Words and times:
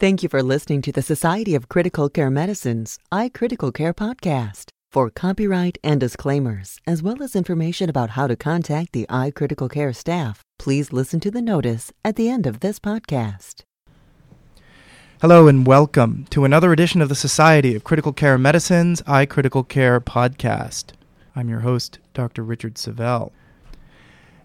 Thank 0.00 0.22
you 0.22 0.28
for 0.28 0.44
listening 0.44 0.80
to 0.82 0.92
the 0.92 1.02
Society 1.02 1.56
of 1.56 1.68
Critical 1.68 2.08
Care 2.08 2.30
Medicine's 2.30 3.00
iCritical 3.10 3.74
Care 3.74 3.92
podcast. 3.92 4.70
For 4.92 5.10
copyright 5.10 5.76
and 5.82 5.98
disclaimers, 5.98 6.78
as 6.86 7.02
well 7.02 7.20
as 7.20 7.34
information 7.34 7.90
about 7.90 8.10
how 8.10 8.28
to 8.28 8.36
contact 8.36 8.92
the 8.92 9.06
iCritical 9.10 9.68
Care 9.68 9.92
staff, 9.92 10.44
please 10.56 10.92
listen 10.92 11.18
to 11.18 11.32
the 11.32 11.42
notice 11.42 11.92
at 12.04 12.14
the 12.14 12.28
end 12.30 12.46
of 12.46 12.60
this 12.60 12.78
podcast. 12.78 13.64
Hello 15.20 15.48
and 15.48 15.66
welcome 15.66 16.26
to 16.30 16.44
another 16.44 16.72
edition 16.72 17.02
of 17.02 17.08
the 17.08 17.16
Society 17.16 17.74
of 17.74 17.82
Critical 17.82 18.12
Care 18.12 18.38
Medicine's 18.38 19.02
iCritical 19.02 19.66
Care 19.66 20.00
podcast. 20.00 20.92
I'm 21.34 21.48
your 21.48 21.60
host, 21.62 21.98
Dr. 22.14 22.44
Richard 22.44 22.78
Savel. 22.78 23.32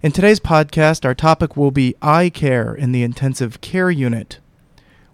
In 0.01 0.11
today's 0.11 0.39
podcast, 0.39 1.05
our 1.05 1.13
topic 1.13 1.55
will 1.55 1.69
be 1.69 1.93
eye 2.01 2.31
care 2.31 2.73
in 2.73 2.91
the 2.91 3.03
intensive 3.03 3.61
care 3.61 3.91
unit 3.91 4.39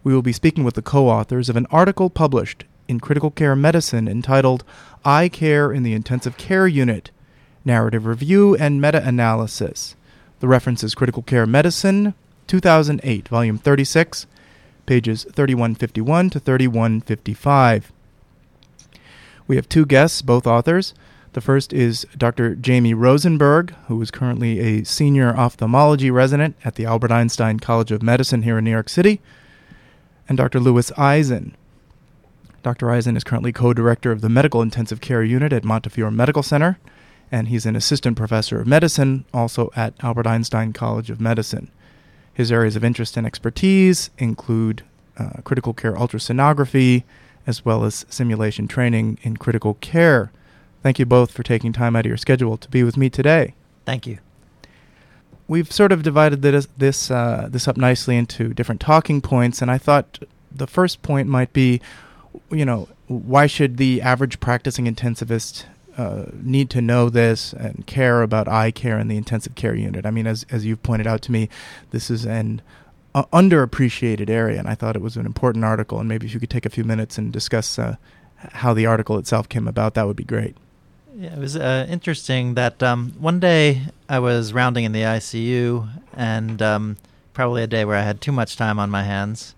we 0.04 0.14
will 0.14 0.22
be 0.22 0.34
speaking 0.34 0.64
with 0.64 0.76
the 0.76 0.82
co 0.82 1.08
authors 1.08 1.50
of 1.50 1.56
an 1.56 1.68
article 1.72 2.10
published 2.10 2.66
in 2.88 3.00
Critical 3.00 3.32
Care 3.32 3.56
Medicine 3.56 4.08
entitled 4.08 4.64
Eye 5.06 5.30
Care 5.30 5.72
in 5.72 5.84
the 5.84 5.94
Intensive 5.94 6.38
Care 6.38 6.68
Unit 6.68 7.12
Narrative 7.66 8.06
Review 8.06 8.56
and 8.56 8.82
Meta 8.82 9.06
Analysis. 9.06 9.96
The 10.40 10.48
reference 10.48 10.84
is 10.84 10.96
Critical 10.96 11.22
Care 11.22 11.46
Medicine, 11.46 12.14
2008, 12.48 13.28
Volume 13.28 13.58
36, 13.58 14.26
pages 14.86 15.24
3151 15.26 16.30
to 16.32 16.40
3155. 16.40 17.92
We 19.48 19.56
have 19.56 19.70
two 19.70 19.86
guests, 19.86 20.22
both 20.22 20.48
authors. 20.48 20.94
The 21.34 21.42
first 21.42 21.74
is 21.74 22.08
Dr. 22.18 22.56
Jamie 22.56 22.96
Rosenberg, 22.96 23.76
who 23.88 24.02
is 24.02 24.10
currently 24.10 24.60
a 24.60 24.84
senior 24.84 25.36
ophthalmology 25.36 26.10
resident 26.10 26.56
at 26.66 26.76
the 26.76 26.86
Albert 26.86 27.12
Einstein 27.12 27.60
College 27.60 27.92
of 27.92 28.02
Medicine 28.02 28.42
here 28.42 28.58
in 28.58 28.64
New 28.64 28.72
York 28.72 28.90
City 28.90 29.22
and 30.30 30.38
Dr. 30.38 30.60
Lewis 30.60 30.92
Eisen. 30.96 31.58
Dr. 32.62 32.92
Eisen 32.92 33.18
is 33.18 33.24
currently 33.24 33.52
co 33.52 33.74
director 33.74 34.12
of 34.12 34.22
the 34.22 34.30
Medical 34.30 34.62
Intensive 34.62 35.02
Care 35.02 35.24
Unit 35.24 35.52
at 35.52 35.66
Montefiore 35.66 36.12
Medical 36.12 36.44
Center, 36.44 36.78
and 37.32 37.48
he's 37.48 37.66
an 37.66 37.76
assistant 37.76 38.16
professor 38.16 38.62
of 38.62 38.68
medicine 38.68 39.26
also 39.34 39.72
at 39.76 39.94
Albert 40.02 40.28
Einstein 40.28 40.72
College 40.72 41.10
of 41.10 41.20
Medicine. 41.20 41.72
His 42.34 42.52
areas 42.52 42.76
of 42.76 42.84
interest 42.84 43.18
and 43.18 43.26
expertise 43.26 44.12
include 44.18 44.84
uh, 45.18 45.42
critical 45.44 45.74
care 45.74 45.94
ultrasonography, 45.94 47.04
as 47.48 47.66
well 47.66 47.84
as 47.84 48.06
simulation 48.10 48.68
training 48.68 49.18
in 49.24 49.36
critical 49.36 49.74
care. 49.76 50.32
Thank 50.84 51.00
you 51.00 51.06
both 51.06 51.32
for 51.32 51.44
taking 51.44 51.74
time 51.74 51.96
out 51.96 52.06
of 52.06 52.10
your 52.10 52.18
schedule 52.18 52.56
to 52.58 52.70
be 52.70 52.84
with 52.84 52.96
me 52.96 53.10
today. 53.10 53.56
Thank 53.86 54.06
you 54.06 54.20
we've 55.50 55.72
sort 55.72 55.92
of 55.92 56.04
divided 56.04 56.42
this 56.42 56.68
this 56.78 57.12
uh, 57.12 57.50
this 57.52 57.68
up 57.68 57.76
nicely 57.76 58.16
into 58.16 58.54
different 58.54 58.80
talking 58.80 59.20
points, 59.20 59.62
and 59.62 59.70
I 59.70 59.78
thought 59.78 60.20
the 60.50 60.68
first 60.68 61.02
point 61.02 61.28
might 61.28 61.52
be, 61.52 61.82
you 62.50 62.64
know, 62.64 62.88
why 63.08 63.48
should 63.48 63.76
the 63.78 64.02
average 64.02 64.40
practicing 64.40 64.86
intensivist 64.86 65.66
uh, 65.98 66.26
need 66.42 66.70
to 66.70 66.82
know 66.82 67.10
this 67.10 67.52
and 67.52 67.86
care 67.86 68.22
about 68.22 68.48
eye 68.48 68.72
care 68.72 68.98
in 68.98 69.10
the 69.10 69.18
intensive 69.18 69.56
care 69.56 69.76
unit? 69.76 70.06
I 70.06 70.12
mean, 70.12 70.28
as 70.28 70.46
as 70.50 70.66
you've 70.66 70.84
pointed 70.84 71.08
out 71.08 71.22
to 71.24 71.32
me, 71.34 71.50
this 71.90 72.10
is 72.10 72.26
an 72.26 72.62
uh, 73.14 73.24
underappreciated 73.34 74.30
area, 74.30 74.60
and 74.60 74.70
I 74.70 74.76
thought 74.76 74.96
it 74.96 75.02
was 75.02 75.18
an 75.18 75.26
important 75.26 75.66
article. 75.66 76.00
And 76.00 76.08
maybe 76.08 76.28
if 76.28 76.34
you 76.34 76.40
could 76.40 76.52
take 76.52 76.68
a 76.68 76.70
few 76.70 76.84
minutes 76.84 77.18
and 77.18 77.34
discuss 77.34 77.78
uh, 77.80 77.98
how 78.38 78.74
the 78.74 78.86
article 78.86 79.18
itself 79.18 79.50
came 79.50 79.68
about, 79.68 79.96
that 79.96 80.08
would 80.08 80.16
be 80.16 80.24
great. 80.24 80.56
Yeah, 81.16 81.34
it 81.34 81.40
was 81.40 81.56
uh, 81.56 81.88
interesting 81.90 82.54
that 82.54 82.84
um, 82.84 83.14
one 83.20 83.40
day 83.40 83.82
I 84.08 84.20
was 84.20 84.54
rounding 84.54 84.84
in 84.84 84.92
the 84.92 85.02
ICU, 85.02 85.90
and 86.14 86.62
um, 86.62 86.98
probably 87.34 87.64
a 87.64 87.68
day 87.68 87.84
where 87.84 87.96
I 87.96 88.04
had 88.04 88.22
too 88.22 88.32
much 88.32 88.56
time 88.56 88.78
on 88.80 88.90
my 88.90 89.04
hands. 89.04 89.56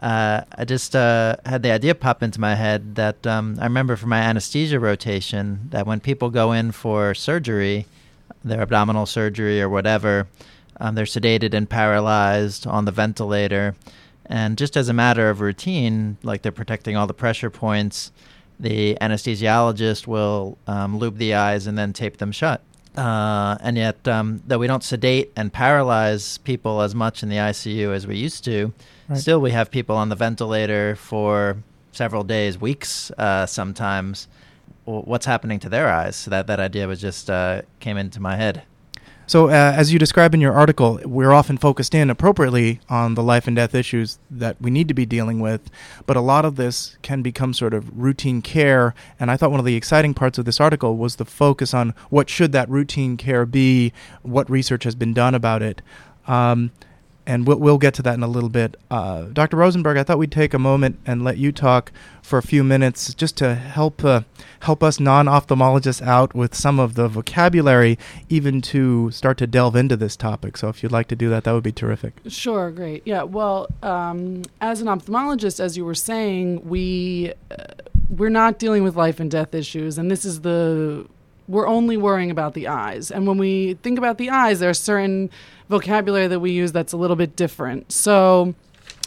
Uh, 0.00 0.42
I 0.56 0.64
just 0.64 0.96
uh, 0.96 1.36
had 1.44 1.62
the 1.62 1.72
idea 1.72 1.94
pop 1.94 2.22
into 2.22 2.40
my 2.40 2.54
head 2.54 2.94
that 2.94 3.26
um, 3.26 3.58
I 3.60 3.64
remember 3.64 3.96
from 3.96 4.10
my 4.10 4.20
anesthesia 4.20 4.80
rotation 4.80 5.68
that 5.70 5.86
when 5.86 6.00
people 6.00 6.30
go 6.30 6.52
in 6.52 6.72
for 6.72 7.14
surgery, 7.14 7.86
their 8.44 8.62
abdominal 8.62 9.06
surgery 9.06 9.60
or 9.60 9.68
whatever, 9.68 10.28
um, 10.80 10.94
they're 10.94 11.04
sedated 11.04 11.52
and 11.52 11.68
paralyzed 11.68 12.66
on 12.66 12.84
the 12.84 12.92
ventilator. 12.92 13.74
And 14.24 14.56
just 14.56 14.76
as 14.76 14.88
a 14.88 14.94
matter 14.94 15.28
of 15.28 15.40
routine, 15.40 16.16
like 16.22 16.42
they're 16.42 16.52
protecting 16.52 16.96
all 16.96 17.06
the 17.06 17.14
pressure 17.14 17.50
points, 17.50 18.12
the 18.60 18.96
anesthesiologist 19.00 20.06
will 20.06 20.58
um, 20.66 20.98
lube 20.98 21.18
the 21.18 21.34
eyes 21.34 21.66
and 21.66 21.78
then 21.78 21.92
tape 21.92 22.18
them 22.18 22.32
shut. 22.32 22.62
Uh, 22.96 23.56
and 23.60 23.76
yet, 23.76 24.08
um, 24.08 24.42
though 24.46 24.58
we 24.58 24.66
don't 24.66 24.82
sedate 24.82 25.32
and 25.36 25.52
paralyze 25.52 26.38
people 26.38 26.80
as 26.80 26.94
much 26.94 27.22
in 27.22 27.28
the 27.28 27.36
ICU 27.36 27.94
as 27.94 28.06
we 28.06 28.16
used 28.16 28.44
to, 28.44 28.72
right. 29.08 29.18
still 29.18 29.40
we 29.40 29.52
have 29.52 29.70
people 29.70 29.94
on 29.96 30.08
the 30.08 30.16
ventilator 30.16 30.96
for 30.96 31.58
several 31.92 32.24
days, 32.24 32.60
weeks 32.60 33.12
uh, 33.12 33.46
sometimes. 33.46 34.26
What's 34.84 35.26
happening 35.26 35.60
to 35.60 35.68
their 35.68 35.88
eyes? 35.88 36.16
So 36.16 36.30
that 36.30 36.46
that 36.46 36.58
idea 36.58 36.88
was 36.88 37.00
just 37.00 37.28
uh, 37.28 37.62
came 37.78 37.98
into 37.98 38.20
my 38.20 38.36
head. 38.36 38.62
So, 39.28 39.50
uh, 39.50 39.74
as 39.76 39.92
you 39.92 39.98
describe 39.98 40.32
in 40.32 40.40
your 40.40 40.54
article, 40.54 40.98
we're 41.04 41.32
often 41.32 41.58
focused 41.58 41.94
in 41.94 42.08
appropriately 42.08 42.80
on 42.88 43.14
the 43.14 43.22
life 43.22 43.46
and 43.46 43.54
death 43.54 43.74
issues 43.74 44.18
that 44.30 44.56
we 44.58 44.70
need 44.70 44.88
to 44.88 44.94
be 44.94 45.04
dealing 45.04 45.38
with, 45.38 45.70
but 46.06 46.16
a 46.16 46.22
lot 46.22 46.46
of 46.46 46.56
this 46.56 46.96
can 47.02 47.20
become 47.20 47.52
sort 47.52 47.74
of 47.74 47.94
routine 47.94 48.40
care. 48.40 48.94
And 49.20 49.30
I 49.30 49.36
thought 49.36 49.50
one 49.50 49.60
of 49.60 49.66
the 49.66 49.76
exciting 49.76 50.14
parts 50.14 50.38
of 50.38 50.46
this 50.46 50.62
article 50.62 50.96
was 50.96 51.16
the 51.16 51.26
focus 51.26 51.74
on 51.74 51.92
what 52.08 52.30
should 52.30 52.52
that 52.52 52.70
routine 52.70 53.18
care 53.18 53.44
be, 53.44 53.92
what 54.22 54.48
research 54.48 54.84
has 54.84 54.94
been 54.94 55.12
done 55.12 55.34
about 55.34 55.60
it. 55.60 55.82
Um, 56.26 56.70
and 57.28 57.46
we'll, 57.46 57.58
we'll 57.58 57.78
get 57.78 57.92
to 57.92 58.02
that 58.02 58.14
in 58.14 58.22
a 58.22 58.26
little 58.26 58.48
bit. 58.48 58.76
Uh, 58.90 59.24
Dr. 59.24 59.58
Rosenberg, 59.58 59.98
I 59.98 60.02
thought 60.02 60.18
we'd 60.18 60.32
take 60.32 60.54
a 60.54 60.58
moment 60.58 60.98
and 61.04 61.22
let 61.22 61.36
you 61.36 61.52
talk 61.52 61.92
for 62.22 62.38
a 62.38 62.42
few 62.42 62.64
minutes 62.64 63.12
just 63.12 63.36
to 63.36 63.54
help 63.54 64.02
uh, 64.02 64.22
help 64.60 64.82
us 64.82 64.98
non-ophthalmologists 64.98 66.00
out 66.00 66.34
with 66.34 66.54
some 66.54 66.80
of 66.80 66.94
the 66.94 67.06
vocabulary, 67.06 67.98
even 68.30 68.62
to 68.62 69.10
start 69.10 69.36
to 69.38 69.46
delve 69.46 69.76
into 69.76 69.94
this 69.94 70.16
topic. 70.16 70.56
So 70.56 70.70
if 70.70 70.82
you'd 70.82 70.90
like 70.90 71.06
to 71.08 71.16
do 71.16 71.28
that, 71.28 71.44
that 71.44 71.52
would 71.52 71.62
be 71.62 71.72
terrific. 71.72 72.14
Sure, 72.26 72.70
great. 72.70 73.02
Yeah, 73.04 73.24
well, 73.24 73.68
um, 73.82 74.42
as 74.62 74.80
an 74.80 74.88
ophthalmologist, 74.88 75.60
as 75.60 75.76
you 75.76 75.84
were 75.84 75.94
saying, 75.94 76.66
we 76.66 77.34
uh, 77.50 77.64
we're 78.08 78.30
not 78.30 78.58
dealing 78.58 78.82
with 78.82 78.96
life 78.96 79.20
and 79.20 79.30
death 79.30 79.54
issues, 79.54 79.98
and 79.98 80.10
this 80.10 80.24
is 80.24 80.40
the 80.40 81.06
we're 81.48 81.66
only 81.66 81.96
worrying 81.96 82.30
about 82.30 82.54
the 82.54 82.68
eyes. 82.68 83.10
And 83.10 83.26
when 83.26 83.38
we 83.38 83.74
think 83.82 83.98
about 83.98 84.18
the 84.18 84.30
eyes, 84.30 84.60
there 84.60 84.70
are 84.70 84.74
certain 84.74 85.30
vocabulary 85.68 86.28
that 86.28 86.40
we 86.40 86.52
use 86.52 86.72
that's 86.72 86.92
a 86.92 86.96
little 86.96 87.16
bit 87.16 87.34
different. 87.34 87.90
So, 87.90 88.54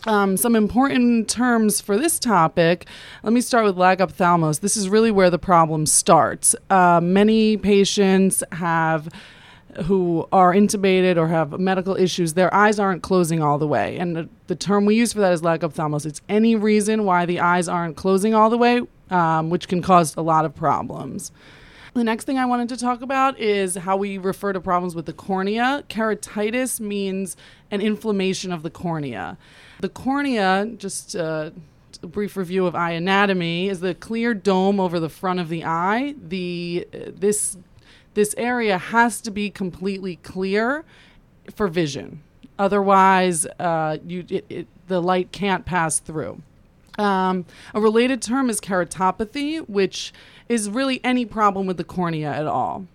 um, 0.07 0.35
some 0.35 0.55
important 0.55 1.29
terms 1.29 1.79
for 1.79 1.95
this 1.95 2.17
topic. 2.17 2.87
Let 3.21 3.33
me 3.33 3.41
start 3.41 3.65
with 3.65 3.75
lagophthalmos. 3.75 4.61
This 4.61 4.75
is 4.75 4.89
really 4.89 5.11
where 5.11 5.29
the 5.29 5.37
problem 5.37 5.85
starts. 5.85 6.55
Uh, 6.71 6.99
many 7.01 7.55
patients 7.55 8.43
have 8.51 9.09
who 9.85 10.27
are 10.31 10.53
intubated 10.53 11.17
or 11.17 11.27
have 11.27 11.57
medical 11.59 11.95
issues, 11.95 12.33
their 12.33 12.53
eyes 12.53 12.79
aren't 12.79 13.03
closing 13.03 13.41
all 13.41 13.57
the 13.57 13.67
way. 13.67 13.97
And 13.97 14.15
the, 14.15 14.29
the 14.47 14.55
term 14.55 14.85
we 14.85 14.95
use 14.95 15.13
for 15.13 15.19
that 15.19 15.31
is 15.31 15.41
lagophthalmos. 15.41 16.05
It's 16.05 16.21
any 16.27 16.55
reason 16.55 17.05
why 17.05 17.25
the 17.25 17.39
eyes 17.39 17.67
aren't 17.67 17.95
closing 17.95 18.33
all 18.33 18.49
the 18.49 18.57
way, 18.57 18.81
um, 19.09 19.49
which 19.49 19.67
can 19.67 19.81
cause 19.81 20.15
a 20.17 20.21
lot 20.21 20.45
of 20.45 20.55
problems. 20.55 21.31
The 21.93 22.05
next 22.05 22.23
thing 22.23 22.37
I 22.37 22.45
wanted 22.45 22.69
to 22.69 22.77
talk 22.77 23.01
about 23.01 23.37
is 23.37 23.75
how 23.75 23.97
we 23.97 24.17
refer 24.17 24.53
to 24.53 24.61
problems 24.61 24.95
with 24.95 25.07
the 25.07 25.13
cornea. 25.13 25.83
Keratitis 25.89 26.79
means 26.79 27.35
an 27.69 27.81
inflammation 27.81 28.53
of 28.53 28.63
the 28.63 28.69
cornea. 28.69 29.37
The 29.81 29.89
cornea, 29.89 30.67
just 30.77 31.17
uh, 31.17 31.51
a 32.01 32.07
brief 32.07 32.37
review 32.37 32.65
of 32.65 32.75
eye 32.75 32.91
anatomy, 32.91 33.67
is 33.67 33.81
the 33.81 33.93
clear 33.93 34.33
dome 34.33 34.79
over 34.79 35.01
the 35.01 35.09
front 35.09 35.41
of 35.41 35.49
the 35.49 35.65
eye. 35.65 36.15
The 36.17 36.87
uh, 36.93 36.97
this 37.13 37.57
this 38.13 38.35
area 38.37 38.77
has 38.77 39.19
to 39.21 39.31
be 39.31 39.49
completely 39.49 40.15
clear 40.17 40.85
for 41.53 41.67
vision. 41.67 42.23
Otherwise, 42.57 43.45
uh, 43.59 43.97
you 44.05 44.23
it, 44.29 44.45
it, 44.47 44.67
the 44.87 45.01
light 45.01 45.33
can't 45.33 45.65
pass 45.65 45.99
through. 45.99 46.41
Um, 46.97 47.45
a 47.73 47.81
related 47.81 48.21
term 48.21 48.49
is 48.49 48.59
keratopathy, 48.59 49.67
which 49.67 50.13
is 50.49 50.69
really 50.69 50.99
any 51.03 51.25
problem 51.25 51.65
with 51.65 51.77
the 51.77 51.83
cornea 51.83 52.31
at 52.31 52.47
all. 52.47 52.85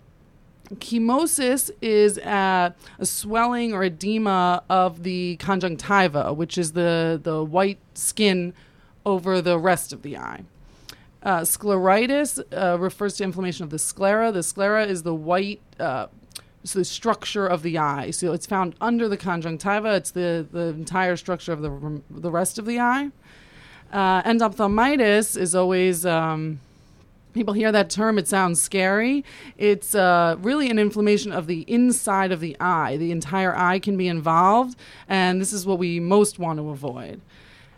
Chemosis 0.74 1.70
is 1.80 2.18
a 2.18 2.74
swelling 3.02 3.72
or 3.72 3.84
edema 3.84 4.62
of 4.68 5.04
the 5.04 5.36
conjunctiva, 5.36 6.32
which 6.32 6.58
is 6.58 6.72
the, 6.72 7.20
the 7.22 7.44
white 7.44 7.78
skin 7.94 8.52
over 9.04 9.40
the 9.40 9.58
rest 9.58 9.92
of 9.92 10.02
the 10.02 10.16
eye. 10.16 10.42
Uh, 11.22 11.40
scleritis 11.40 12.40
uh, 12.52 12.78
refers 12.78 13.16
to 13.16 13.24
inflammation 13.24 13.64
of 13.64 13.70
the 13.70 13.78
sclera. 13.78 14.30
The 14.30 14.42
sclera 14.42 14.84
is 14.84 15.02
the 15.02 15.14
white, 15.14 15.60
uh, 15.80 16.06
the 16.62 16.84
structure 16.84 17.46
of 17.46 17.62
the 17.62 17.78
eye. 17.78 18.10
So 18.10 18.32
it's 18.32 18.46
found 18.46 18.74
under 18.80 19.08
the 19.08 19.16
conjunctiva. 19.16 19.94
It's 19.94 20.10
the, 20.10 20.46
the 20.50 20.66
entire 20.68 21.16
structure 21.16 21.52
of 21.52 21.62
the, 21.62 22.02
the 22.10 22.30
rest 22.30 22.58
of 22.58 22.66
the 22.66 22.80
eye. 22.80 23.10
Uh, 23.92 24.22
endophthalmitis 24.22 25.36
is 25.36 25.54
always 25.54 26.04
um, 26.04 26.60
people 27.36 27.54
hear 27.54 27.70
that 27.70 27.90
term, 27.90 28.18
it 28.18 28.26
sounds 28.26 28.60
scary. 28.60 29.24
It's 29.58 29.94
uh, 29.94 30.36
really 30.40 30.70
an 30.70 30.78
inflammation 30.78 31.32
of 31.32 31.46
the 31.46 31.60
inside 31.68 32.32
of 32.32 32.40
the 32.40 32.56
eye. 32.58 32.96
The 32.96 33.12
entire 33.12 33.54
eye 33.56 33.78
can 33.78 33.96
be 33.96 34.08
involved, 34.08 34.76
and 35.08 35.40
this 35.40 35.52
is 35.52 35.66
what 35.66 35.78
we 35.78 36.00
most 36.00 36.38
want 36.38 36.58
to 36.58 36.70
avoid. 36.70 37.20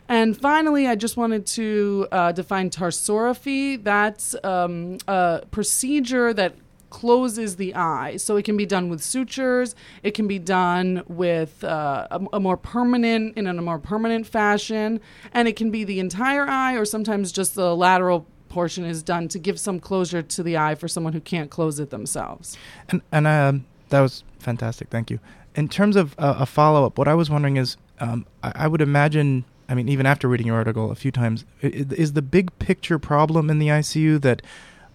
And 0.07 0.35
finally, 0.35 0.87
I 0.87 0.95
just 0.95 1.17
wanted 1.17 1.45
to 1.47 2.07
uh, 2.11 2.31
define 2.31 2.71
tarsorrhaphy. 2.71 3.83
That's 3.83 4.35
um, 4.43 4.97
a 5.07 5.43
procedure 5.51 6.33
that 6.33 6.55
closes 6.89 7.55
the 7.55 7.75
eye. 7.75 8.17
So 8.17 8.35
it 8.35 8.43
can 8.45 8.57
be 8.57 8.65
done 8.65 8.89
with 8.89 9.01
sutures. 9.01 9.75
It 10.03 10.11
can 10.11 10.27
be 10.27 10.39
done 10.39 11.03
with 11.07 11.63
uh, 11.63 12.07
a, 12.11 12.21
a, 12.33 12.39
more 12.39 12.57
permanent, 12.57 13.37
in 13.37 13.47
a 13.47 13.53
more 13.61 13.79
permanent 13.79 14.27
fashion, 14.27 14.99
and 15.33 15.47
it 15.47 15.55
can 15.55 15.71
be 15.71 15.83
the 15.83 15.99
entire 15.99 16.47
eye, 16.47 16.73
or 16.75 16.85
sometimes 16.85 17.31
just 17.31 17.55
the 17.55 17.75
lateral 17.75 18.25
portion 18.49 18.83
is 18.83 19.03
done 19.03 19.27
to 19.27 19.39
give 19.39 19.59
some 19.59 19.79
closure 19.79 20.21
to 20.23 20.43
the 20.43 20.57
eye 20.57 20.75
for 20.75 20.87
someone 20.87 21.13
who 21.13 21.21
can't 21.21 21.49
close 21.51 21.79
it 21.79 21.89
themselves. 21.89 22.57
And 22.89 23.01
and 23.11 23.27
um, 23.27 23.65
that 23.89 24.01
was 24.01 24.23
fantastic. 24.39 24.89
Thank 24.89 25.11
you. 25.11 25.19
In 25.55 25.67
terms 25.67 25.95
of 25.95 26.15
uh, 26.17 26.35
a 26.39 26.45
follow 26.45 26.85
up, 26.85 26.97
what 26.97 27.07
I 27.07 27.15
was 27.15 27.29
wondering 27.29 27.57
is, 27.57 27.77
um, 27.99 28.25
I, 28.43 28.51
I 28.55 28.67
would 28.67 28.81
imagine 28.81 29.45
I 29.69 29.75
mean, 29.75 29.87
even 29.87 30.07
after 30.07 30.27
reading 30.27 30.47
your 30.47 30.55
article 30.55 30.89
a 30.89 30.95
few 30.95 31.11
times, 31.11 31.45
is 31.61 32.13
the 32.13 32.23
big 32.23 32.57
picture 32.57 32.97
problem 32.97 33.51
in 33.51 33.59
the 33.59 33.67
ICU 33.67 34.19
that 34.21 34.41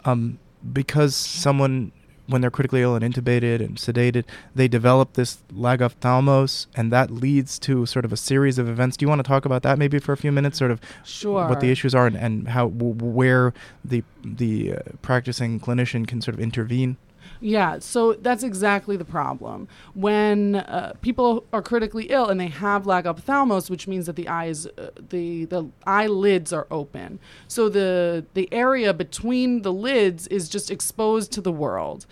um, 0.05 0.41
because 0.73 1.15
someone, 1.15 1.93
when 2.27 2.41
they're 2.41 2.51
critically 2.51 2.83
ill 2.83 2.95
and 2.95 3.05
intubated 3.05 3.61
and 3.61 3.77
sedated, 3.77 4.25
they 4.55 4.67
develop 4.67 5.13
this 5.13 5.39
lagophthalmos, 5.53 6.67
and 6.75 6.93
that 6.93 7.11
leads 7.11 7.59
to 7.61 7.87
sort 7.87 8.05
of 8.05 8.13
a 8.13 8.17
series 8.17 8.59
of 8.59 8.69
events. 8.69 8.97
Do 8.97 9.05
you 9.05 9.09
want 9.09 9.19
to 9.21 9.29
talk 9.29 9.45
about 9.45 9.63
that 9.63 9.79
maybe 9.79 9.99
for 9.99 10.13
a 10.13 10.17
few 10.17 10.33
minutes? 10.33 10.59
Sort 10.59 10.71
of 10.71 10.81
sure. 11.05 11.49
what 11.49 11.61
the 11.61 11.71
issues 11.71 11.95
are 11.95 12.07
and, 12.07 12.17
and 12.17 12.49
how 12.49 12.69
w- 12.69 12.95
where 12.95 13.53
the 13.85 14.03
the 14.25 14.75
uh, 14.75 14.79
practicing 15.03 15.61
clinician 15.61 16.07
can 16.07 16.21
sort 16.21 16.35
of 16.35 16.41
intervene. 16.41 16.97
Yeah, 17.45 17.79
so 17.81 18.15
that's 18.15 18.43
exactly 18.43 18.97
the 18.97 19.05
problem. 19.05 19.69
When 19.93 20.55
uh, 20.55 20.95
people 21.03 21.45
are 21.53 21.61
critically 21.61 22.05
ill 22.05 22.31
and 22.31 22.41
they 22.41 22.47
have 22.47 22.85
lagophthalmos, 22.85 23.69
which 23.69 23.87
means 23.87 24.07
that 24.07 24.17
the 24.17 24.29
eyes, 24.29 24.67
uh, 24.67 24.89
the 25.11 25.45
the 25.45 25.69
eyelids 25.87 26.55
are 26.55 26.67
open, 26.71 27.19
so 27.47 27.69
the 27.69 28.25
the 28.33 28.49
area 28.51 28.95
between 28.95 29.61
the 29.61 29.75
lids 29.75 30.27
is 30.29 30.49
just 30.49 30.71
exposed 30.71 31.33
to 31.33 31.43
the 31.43 31.53
world. 31.53 32.07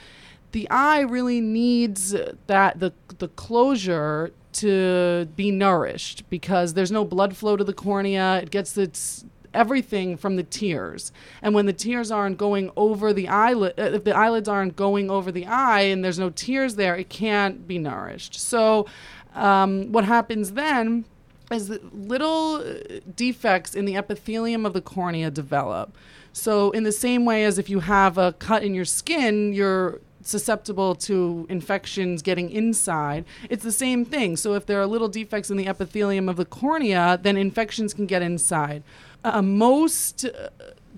The 0.51 0.69
eye 0.69 1.01
really 1.01 1.41
needs 1.41 2.15
that 2.47 2.81
the 2.81 2.93
the 3.17 3.29
closure 3.29 4.33
to 4.53 5.29
be 5.35 5.51
nourished 5.51 6.29
because 6.29 6.75
there's 6.75 6.93
no 6.93 7.07
blood 7.07 7.35
flow 7.35 7.57
to 7.57 7.65
the 7.65 7.73
cornea. 7.73 8.41
It 8.43 8.51
gets 8.51 8.77
its 8.77 9.25
everything 9.55 10.17
from 10.17 10.37
the 10.37 10.43
tears. 10.43 11.13
And 11.41 11.55
when 11.55 11.67
the 11.67 11.73
tears 11.73 12.11
aren't 12.11 12.39
going 12.39 12.71
over 12.77 13.13
the 13.13 13.29
eyelid, 13.29 13.75
uh, 13.79 13.83
if 13.83 14.05
the 14.05 14.17
eyelids 14.17 14.49
aren't 14.49 14.77
going 14.77 15.11
over 15.11 15.33
the 15.33 15.47
eye 15.47 15.83
and 15.83 16.05
there's 16.05 16.19
no 16.19 16.31
tears 16.31 16.77
there, 16.77 16.97
it 16.97 17.09
can't 17.09 17.67
be 17.67 17.79
nourished. 17.79 18.35
So, 18.41 18.87
um, 19.35 19.93
what 19.93 20.05
happens 20.05 20.53
then 20.53 21.05
is 21.51 21.79
little 21.93 22.57
uh, 22.57 23.01
defects 23.15 23.75
in 23.75 23.85
the 23.85 23.97
epithelium 23.97 24.67
of 24.67 24.73
the 24.73 24.83
cornea 24.83 25.31
develop. 25.31 25.97
So, 26.33 26.71
in 26.71 26.85
the 26.85 26.93
same 26.93 27.25
way 27.25 27.45
as 27.45 27.59
if 27.59 27.69
you 27.69 27.81
have 27.81 28.17
a 28.19 28.33
cut 28.35 28.63
in 28.63 28.75
your 28.75 28.85
skin, 28.85 29.53
you're 29.53 30.01
susceptible 30.23 30.95
to 30.95 31.47
infections 31.49 32.23
getting 32.23 32.51
inside. 32.51 33.25
It's 33.51 33.65
the 33.65 33.73
same 33.73 34.05
thing. 34.05 34.37
So, 34.37 34.55
if 34.55 34.67
there 34.67 34.81
are 34.81 34.87
little 34.87 35.09
defects 35.09 35.51
in 35.51 35.57
the 35.57 35.67
epithelium 35.67 36.29
of 36.29 36.37
the 36.37 36.45
cornea, 36.45 37.19
then 37.23 37.37
infections 37.37 37.95
can 37.95 38.07
get 38.07 38.23
inside 38.23 38.83
uh, 39.25 39.43
most 39.43 40.25
uh, 40.25 40.49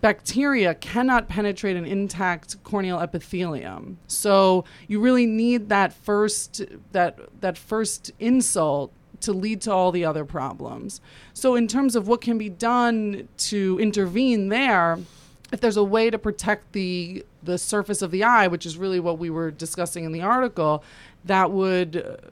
bacteria 0.00 0.74
cannot 0.74 1.28
penetrate 1.28 1.76
an 1.76 1.84
intact 1.84 2.62
corneal 2.64 3.00
epithelium. 3.00 3.98
So 4.06 4.64
you 4.86 5.00
really 5.00 5.26
need 5.26 5.68
that 5.68 5.92
first 5.92 6.62
that 6.92 7.18
that 7.40 7.56
first 7.56 8.10
insult 8.18 8.92
to 9.20 9.32
lead 9.32 9.62
to 9.62 9.72
all 9.72 9.92
the 9.92 10.04
other 10.04 10.24
problems. 10.24 11.00
So 11.32 11.54
in 11.54 11.66
terms 11.66 11.96
of 11.96 12.06
what 12.06 12.20
can 12.20 12.36
be 12.36 12.50
done 12.50 13.28
to 13.38 13.78
intervene 13.80 14.48
there, 14.48 14.98
if 15.52 15.60
there's 15.60 15.78
a 15.78 15.84
way 15.84 16.10
to 16.10 16.18
protect 16.18 16.72
the 16.72 17.24
the 17.44 17.58
surface 17.58 18.02
of 18.02 18.10
the 18.10 18.24
eye, 18.24 18.46
which 18.46 18.66
is 18.66 18.76
really 18.76 19.00
what 19.00 19.18
we 19.18 19.30
were 19.30 19.50
discussing 19.50 20.04
in 20.04 20.12
the 20.12 20.22
article, 20.22 20.84
that 21.24 21.50
would 21.50 21.96
uh, 21.96 22.28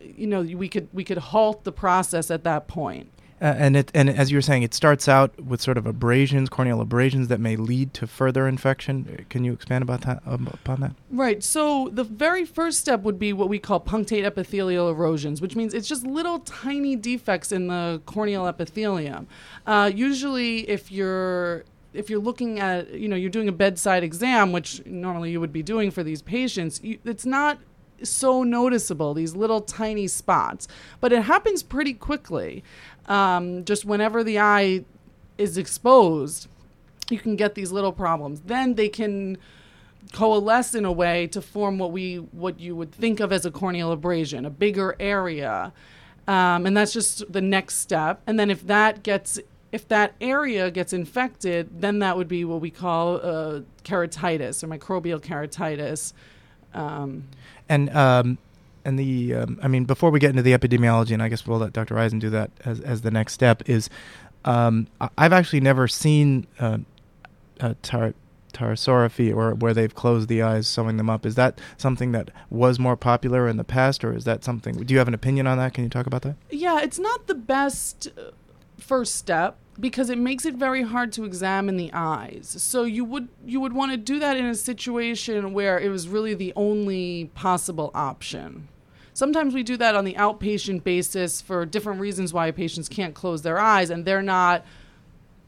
you 0.00 0.26
know 0.26 0.42
we 0.42 0.68
could 0.68 0.88
we 0.92 1.04
could 1.04 1.18
halt 1.18 1.64
the 1.64 1.72
process 1.72 2.30
at 2.30 2.44
that 2.44 2.68
point. 2.68 3.10
Uh, 3.40 3.54
and 3.56 3.76
it 3.76 3.90
and 3.94 4.10
as 4.10 4.30
you 4.30 4.36
were 4.36 4.42
saying, 4.42 4.62
it 4.62 4.74
starts 4.74 5.08
out 5.08 5.40
with 5.40 5.60
sort 5.60 5.78
of 5.78 5.86
abrasions, 5.86 6.48
corneal 6.48 6.80
abrasions 6.80 7.28
that 7.28 7.38
may 7.38 7.54
lead 7.54 7.94
to 7.94 8.06
further 8.06 8.48
infection. 8.48 9.26
Can 9.30 9.44
you 9.44 9.52
expand 9.52 9.82
about 9.82 10.00
that 10.02 10.22
um, 10.26 10.48
upon 10.52 10.80
that? 10.80 10.92
Right. 11.10 11.42
So 11.44 11.88
the 11.92 12.02
very 12.02 12.44
first 12.44 12.80
step 12.80 13.02
would 13.02 13.18
be 13.18 13.32
what 13.32 13.48
we 13.48 13.60
call 13.60 13.78
punctate 13.78 14.24
epithelial 14.24 14.90
erosions, 14.90 15.40
which 15.40 15.54
means 15.54 15.72
it's 15.72 15.88
just 15.88 16.04
little 16.04 16.40
tiny 16.40 16.96
defects 16.96 17.52
in 17.52 17.68
the 17.68 18.02
corneal 18.06 18.46
epithelium. 18.46 19.28
Uh, 19.66 19.90
usually, 19.94 20.68
if 20.68 20.90
you're 20.90 21.64
if 21.92 22.10
you're 22.10 22.20
looking 22.20 22.60
at 22.60 22.92
you 22.92 23.08
know 23.08 23.16
you're 23.16 23.30
doing 23.30 23.48
a 23.48 23.52
bedside 23.52 24.02
exam, 24.04 24.52
which 24.52 24.84
normally 24.86 25.30
you 25.30 25.40
would 25.40 25.52
be 25.52 25.62
doing 25.62 25.90
for 25.90 26.02
these 26.02 26.22
patients, 26.22 26.80
you, 26.82 26.98
it's 27.04 27.26
not 27.26 27.58
so 28.00 28.44
noticeable 28.44 29.12
these 29.12 29.34
little 29.34 29.60
tiny 29.60 30.06
spots 30.06 30.68
but 31.00 31.12
it 31.12 31.24
happens 31.24 31.64
pretty 31.64 31.92
quickly 31.92 32.62
um, 33.08 33.64
just 33.64 33.84
whenever 33.84 34.22
the 34.22 34.38
eye 34.38 34.84
is 35.38 35.56
exposed, 35.56 36.48
you 37.10 37.18
can 37.18 37.36
get 37.36 37.54
these 37.54 37.72
little 37.72 37.92
problems. 37.92 38.42
Then 38.42 38.74
they 38.74 38.88
can 38.88 39.38
coalesce 40.12 40.74
in 40.74 40.84
a 40.84 40.92
way 40.92 41.26
to 41.28 41.40
form 41.40 41.78
what 41.78 41.92
we 41.92 42.16
what 42.16 42.60
you 42.60 42.74
would 42.76 42.92
think 42.92 43.20
of 43.20 43.32
as 43.32 43.46
a 43.46 43.50
corneal 43.50 43.92
abrasion, 43.92 44.44
a 44.44 44.50
bigger 44.50 44.94
area. 45.00 45.72
Um, 46.26 46.66
and 46.66 46.76
that's 46.76 46.92
just 46.92 47.30
the 47.32 47.40
next 47.40 47.76
step. 47.76 48.20
And 48.26 48.38
then 48.38 48.50
if 48.50 48.66
that 48.66 49.02
gets 49.02 49.40
if 49.72 49.86
that 49.88 50.14
area 50.20 50.70
gets 50.70 50.92
infected, 50.92 51.80
then 51.80 51.98
that 51.98 52.16
would 52.16 52.28
be 52.28 52.44
what 52.44 52.60
we 52.60 52.70
call 52.70 53.16
uh, 53.16 53.60
keratitis 53.84 54.62
or 54.62 54.68
microbial 54.68 55.20
keratitis. 55.20 56.12
Um, 56.74 57.28
and 57.68 57.94
um, 57.94 58.38
and 58.84 58.98
the 58.98 59.34
um, 59.34 59.60
I 59.62 59.68
mean 59.68 59.84
before 59.84 60.10
we 60.10 60.20
get 60.20 60.30
into 60.30 60.42
the 60.42 60.52
epidemiology, 60.52 61.12
and 61.12 61.22
I 61.22 61.28
guess 61.28 61.46
we'll 61.46 61.58
let 61.58 61.72
Dr. 61.72 61.98
Eisen 61.98 62.18
do 62.18 62.30
that 62.30 62.50
as 62.64 62.80
as 62.80 63.02
the 63.02 63.10
next 63.10 63.34
step 63.34 63.68
is. 63.68 63.90
Um, 64.44 64.86
I've 65.18 65.32
actually 65.32 65.60
never 65.60 65.88
seen 65.88 66.46
uh, 66.60 66.78
a 67.60 67.74
tar- 67.82 68.14
tarsorrhaphy 68.52 69.34
or 69.34 69.54
where 69.54 69.74
they've 69.74 69.94
closed 69.94 70.28
the 70.28 70.42
eyes, 70.42 70.66
sewing 70.66 70.96
them 70.96 71.10
up. 71.10 71.26
Is 71.26 71.34
that 71.34 71.60
something 71.76 72.12
that 72.12 72.30
was 72.48 72.78
more 72.78 72.96
popular 72.96 73.48
in 73.48 73.56
the 73.56 73.64
past, 73.64 74.04
or 74.04 74.14
is 74.14 74.24
that 74.24 74.44
something? 74.44 74.76
Do 74.76 74.94
you 74.94 74.98
have 74.98 75.08
an 75.08 75.14
opinion 75.14 75.46
on 75.46 75.58
that? 75.58 75.74
Can 75.74 75.84
you 75.84 75.90
talk 75.90 76.06
about 76.06 76.22
that? 76.22 76.36
Yeah, 76.50 76.80
it's 76.80 76.98
not 76.98 77.26
the 77.26 77.34
best 77.34 78.08
uh, 78.16 78.30
first 78.78 79.16
step 79.16 79.56
because 79.80 80.10
it 80.10 80.18
makes 80.18 80.44
it 80.44 80.54
very 80.54 80.82
hard 80.82 81.12
to 81.12 81.24
examine 81.24 81.76
the 81.76 81.90
eyes. 81.92 82.56
So 82.58 82.84
you 82.84 83.04
would 83.04 83.28
you 83.46 83.60
would 83.60 83.72
want 83.72 83.92
to 83.92 83.96
do 83.96 84.18
that 84.18 84.36
in 84.36 84.46
a 84.46 84.54
situation 84.54 85.52
where 85.52 85.78
it 85.78 85.88
was 85.88 86.08
really 86.08 86.34
the 86.34 86.52
only 86.56 87.30
possible 87.34 87.90
option. 87.94 88.68
Sometimes 89.14 89.52
we 89.52 89.62
do 89.62 89.76
that 89.76 89.96
on 89.96 90.04
the 90.04 90.14
outpatient 90.14 90.84
basis 90.84 91.40
for 91.40 91.66
different 91.66 92.00
reasons 92.00 92.32
why 92.32 92.50
patients 92.52 92.88
can't 92.88 93.14
close 93.14 93.42
their 93.42 93.58
eyes 93.58 93.90
and 93.90 94.04
they're 94.04 94.22
not 94.22 94.64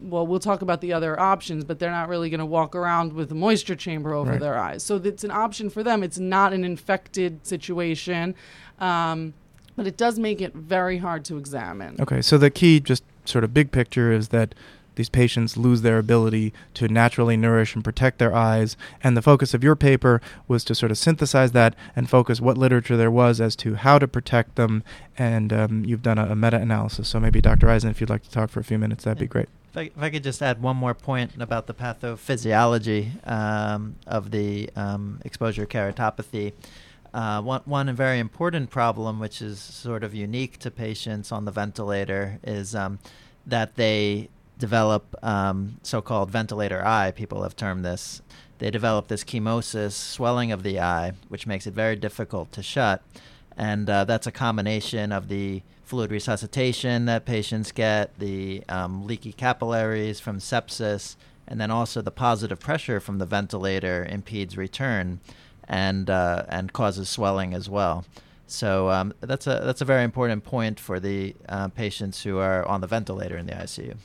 well, 0.00 0.26
we'll 0.26 0.40
talk 0.40 0.62
about 0.62 0.80
the 0.80 0.92
other 0.94 1.18
options, 1.20 1.62
but 1.62 1.78
they're 1.78 1.90
not 1.90 2.08
really 2.08 2.30
going 2.30 2.40
to 2.40 2.46
walk 2.46 2.74
around 2.74 3.12
with 3.12 3.30
a 3.32 3.34
moisture 3.34 3.76
chamber 3.76 4.14
over 4.14 4.32
right. 4.32 4.40
their 4.40 4.58
eyes. 4.58 4.82
So 4.82 4.96
it's 4.96 5.24
an 5.24 5.30
option 5.30 5.68
for 5.68 5.82
them. 5.82 6.02
It's 6.02 6.18
not 6.18 6.52
an 6.52 6.64
infected 6.64 7.46
situation, 7.46 8.34
um, 8.78 9.34
but 9.76 9.86
it 9.86 9.96
does 9.98 10.18
make 10.18 10.40
it 10.40 10.54
very 10.54 10.98
hard 10.98 11.24
to 11.26 11.36
examine. 11.36 11.96
Okay, 12.00 12.22
so 12.22 12.38
the 12.38 12.50
key, 12.50 12.80
just 12.80 13.04
sort 13.30 13.44
of 13.44 13.54
big 13.54 13.72
picture, 13.72 14.12
is 14.12 14.28
that 14.28 14.54
these 15.00 15.08
patients 15.08 15.56
lose 15.56 15.82
their 15.82 15.98
ability 15.98 16.52
to 16.74 16.88
naturally 16.88 17.36
nourish 17.36 17.74
and 17.74 17.82
protect 17.82 18.18
their 18.18 18.34
eyes. 18.34 18.76
And 19.02 19.16
the 19.16 19.22
focus 19.22 19.54
of 19.54 19.64
your 19.64 19.76
paper 19.76 20.20
was 20.48 20.64
to 20.64 20.74
sort 20.74 20.90
of 20.90 20.98
synthesize 20.98 21.52
that 21.52 21.74
and 21.96 22.10
focus 22.10 22.40
what 22.40 22.58
literature 22.58 22.96
there 22.96 23.10
was 23.10 23.40
as 23.40 23.56
to 23.56 23.76
how 23.76 23.98
to 23.98 24.08
protect 24.08 24.56
them. 24.56 24.82
And 25.16 25.52
um, 25.52 25.84
you've 25.86 26.02
done 26.02 26.18
a, 26.18 26.26
a 26.26 26.36
meta 26.36 26.58
analysis. 26.58 27.08
So 27.08 27.20
maybe, 27.20 27.40
Dr. 27.40 27.70
Eisen, 27.70 27.90
if 27.90 28.00
you'd 28.00 28.10
like 28.10 28.24
to 28.24 28.30
talk 28.30 28.50
for 28.50 28.60
a 28.60 28.64
few 28.64 28.78
minutes, 28.78 29.04
that'd 29.04 29.18
be 29.18 29.26
great. 29.26 29.48
If 29.70 29.76
I, 29.76 29.82
if 29.82 30.02
I, 30.02 30.10
could 30.10 30.24
just 30.24 30.42
add 30.42 30.60
one 30.60 30.76
more 30.76 30.94
point 30.94 31.40
about 31.40 31.68
the 31.68 31.74
pathophysiology 31.74 33.26
um, 33.26 33.94
of 34.06 34.32
the 34.32 34.68
um, 34.74 35.20
exposure 35.24 35.64
keratopathy. 35.64 36.52
Uh, 37.12 37.42
one, 37.42 37.62
one 37.64 37.94
very 37.94 38.18
important 38.18 38.70
problem, 38.70 39.18
which 39.18 39.42
is 39.42 39.58
sort 39.58 40.04
of 40.04 40.14
unique 40.14 40.58
to 40.58 40.70
patients 40.70 41.32
on 41.32 41.44
the 41.44 41.50
ventilator, 41.50 42.38
is 42.44 42.74
um, 42.74 42.98
that 43.46 43.76
they 43.76 44.28
develop 44.58 45.16
um, 45.24 45.78
so-called 45.82 46.30
ventilator 46.30 46.84
eye. 46.84 47.10
People 47.10 47.42
have 47.42 47.56
termed 47.56 47.84
this. 47.84 48.22
They 48.58 48.70
develop 48.70 49.08
this 49.08 49.24
chemosis, 49.24 49.92
swelling 49.92 50.52
of 50.52 50.62
the 50.62 50.78
eye, 50.78 51.12
which 51.28 51.46
makes 51.46 51.66
it 51.66 51.74
very 51.74 51.96
difficult 51.96 52.52
to 52.52 52.62
shut, 52.62 53.02
and 53.56 53.88
uh, 53.88 54.04
that's 54.04 54.26
a 54.26 54.32
combination 54.32 55.12
of 55.12 55.28
the 55.28 55.62
fluid 55.82 56.12
resuscitation 56.12 57.06
that 57.06 57.24
patients 57.24 57.72
get, 57.72 58.16
the 58.20 58.62
um, 58.68 59.06
leaky 59.06 59.32
capillaries 59.32 60.20
from 60.20 60.38
sepsis, 60.38 61.16
and 61.48 61.60
then 61.60 61.70
also 61.70 62.00
the 62.00 62.12
positive 62.12 62.60
pressure 62.60 63.00
from 63.00 63.18
the 63.18 63.26
ventilator 63.26 64.06
impedes 64.08 64.56
return, 64.56 65.18
and 65.70 66.10
uh, 66.10 66.44
and 66.48 66.72
causes 66.72 67.08
swelling 67.08 67.54
as 67.54 67.70
well. 67.70 68.04
So 68.46 68.90
um, 68.90 69.14
that's 69.20 69.46
a 69.46 69.62
that's 69.64 69.80
a 69.80 69.84
very 69.84 70.02
important 70.02 70.44
point 70.44 70.78
for 70.78 71.00
the 71.00 71.34
uh, 71.48 71.68
patients 71.68 72.24
who 72.24 72.38
are 72.38 72.66
on 72.66 72.80
the 72.80 72.88
ventilator 72.88 73.38
in 73.38 73.46
the 73.46 73.52
ICU. 73.52 73.96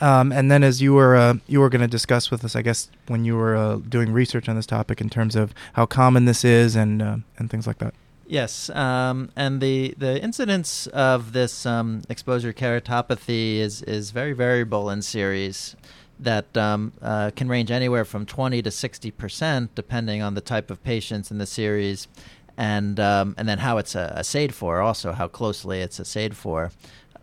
Um, 0.00 0.32
and 0.32 0.50
then, 0.50 0.64
as 0.64 0.82
you 0.82 0.94
were 0.94 1.14
uh, 1.14 1.34
you 1.46 1.60
were 1.60 1.68
going 1.68 1.82
to 1.82 1.88
discuss 1.88 2.30
with 2.30 2.44
us, 2.44 2.56
I 2.56 2.62
guess 2.62 2.88
when 3.06 3.24
you 3.24 3.36
were 3.36 3.54
uh, 3.54 3.76
doing 3.76 4.12
research 4.12 4.48
on 4.48 4.56
this 4.56 4.66
topic 4.66 5.00
in 5.00 5.10
terms 5.10 5.36
of 5.36 5.54
how 5.74 5.86
common 5.86 6.24
this 6.24 6.44
is 6.44 6.74
and 6.74 7.02
uh, 7.02 7.16
and 7.38 7.50
things 7.50 7.66
like 7.66 7.78
that. 7.78 7.94
Yes, 8.26 8.70
um, 8.70 9.30
and 9.36 9.60
the 9.60 9.94
the 9.98 10.20
incidence 10.22 10.86
of 10.88 11.34
this 11.34 11.66
um, 11.66 12.02
exposure 12.08 12.54
keratopathy 12.54 13.58
is 13.58 13.82
is 13.82 14.10
very 14.10 14.32
variable 14.32 14.88
in 14.88 15.02
series. 15.02 15.76
That 16.20 16.56
um, 16.56 16.92
uh, 17.02 17.32
can 17.34 17.48
range 17.48 17.70
anywhere 17.70 18.04
from 18.04 18.24
20 18.24 18.62
to 18.62 18.70
60 18.70 19.10
percent, 19.10 19.74
depending 19.74 20.22
on 20.22 20.34
the 20.34 20.40
type 20.40 20.70
of 20.70 20.82
patients 20.82 21.30
in 21.30 21.38
the 21.38 21.46
series, 21.46 22.08
and 22.56 23.00
um, 23.00 23.34
and 23.36 23.48
then 23.48 23.58
how 23.58 23.78
it's 23.78 23.96
uh, 23.96 24.12
assayed 24.16 24.54
for, 24.54 24.80
also 24.80 25.12
how 25.12 25.28
closely 25.28 25.80
it's 25.80 25.98
assayed 25.98 26.36
for. 26.36 26.70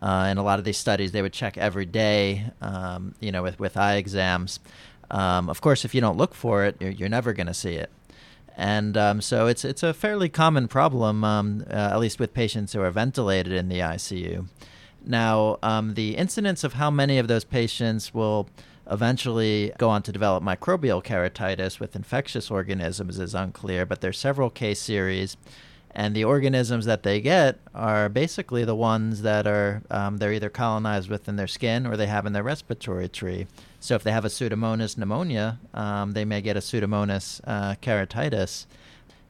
Uh, 0.02 0.28
in 0.32 0.38
a 0.38 0.44
lot 0.44 0.58
of 0.58 0.66
these 0.66 0.78
studies, 0.78 1.12
they 1.12 1.22
would 1.22 1.32
check 1.32 1.58
every 1.58 1.86
day, 1.86 2.46
um, 2.60 3.16
you 3.20 3.32
know, 3.32 3.44
with 3.44 3.60
with 3.60 3.78
eye 3.78 3.96
exams. 3.96 4.60
Um, 5.10 5.50
of 5.50 5.62
course, 5.62 5.86
if 5.86 5.94
you 5.94 6.02
don't 6.02 6.18
look 6.18 6.34
for 6.34 6.66
it, 6.66 6.76
you're, 6.80 6.92
you're 6.92 7.10
never 7.10 7.34
going 7.34 7.48
to 7.48 7.54
see 7.54 7.74
it 7.74 7.92
and 8.58 8.98
um, 8.98 9.22
so 9.22 9.48
it's 9.48 9.64
it's 9.64 9.82
a 9.82 9.94
fairly 9.94 10.30
common 10.30 10.68
problem, 10.68 11.24
um, 11.24 11.64
uh, 11.70 11.74
at 11.74 12.00
least 12.00 12.20
with 12.20 12.34
patients 12.34 12.74
who 12.74 12.82
are 12.82 12.92
ventilated 12.92 13.54
in 13.54 13.70
the 13.70 13.80
ICU. 13.80 14.48
Now, 15.04 15.58
the 15.94 16.16
incidence 16.16 16.64
of 16.64 16.74
how 16.74 16.92
many 16.92 17.18
of 17.18 17.28
those 17.28 17.44
patients 17.44 18.14
will 18.14 18.48
eventually 18.92 19.72
go 19.78 19.90
on 19.90 20.04
to 20.04 20.12
develop 20.12 20.44
microbial 20.44 21.04
keratitis 21.04 21.80
with 21.80 21.96
infectious 21.96 22.52
organisms 22.52 23.18
is 23.18 23.34
unclear, 23.34 23.86
but 23.86 24.02
there's 24.02 24.20
several 24.20 24.50
case 24.50 24.82
series. 24.82 25.38
And 25.94 26.16
the 26.16 26.24
organisms 26.24 26.86
that 26.86 27.04
they 27.04 27.20
get 27.20 27.60
are 27.76 28.08
basically 28.08 28.64
the 28.64 28.76
ones 28.76 29.24
that 29.24 29.46
are 29.46 29.82
um, 29.92 30.18
they're 30.18 30.32
either 30.32 30.50
colonized 30.50 31.10
within 31.10 31.36
their 31.36 31.48
skin 31.48 31.86
or 31.86 31.98
they 31.98 32.08
have 32.08 32.26
in 32.26 32.32
their 32.32 32.44
respiratory 32.44 33.10
tree. 33.10 33.48
So 33.82 33.96
if 33.96 34.04
they 34.04 34.12
have 34.12 34.24
a 34.24 34.30
Pseudomonas 34.30 34.98
pneumonia, 34.98 35.60
um, 35.74 36.12
they 36.14 36.24
may 36.24 36.42
get 36.42 36.56
a 36.56 36.62
Pseudomonas 36.62 37.42
uh, 37.46 37.76
keratitis. 37.82 38.68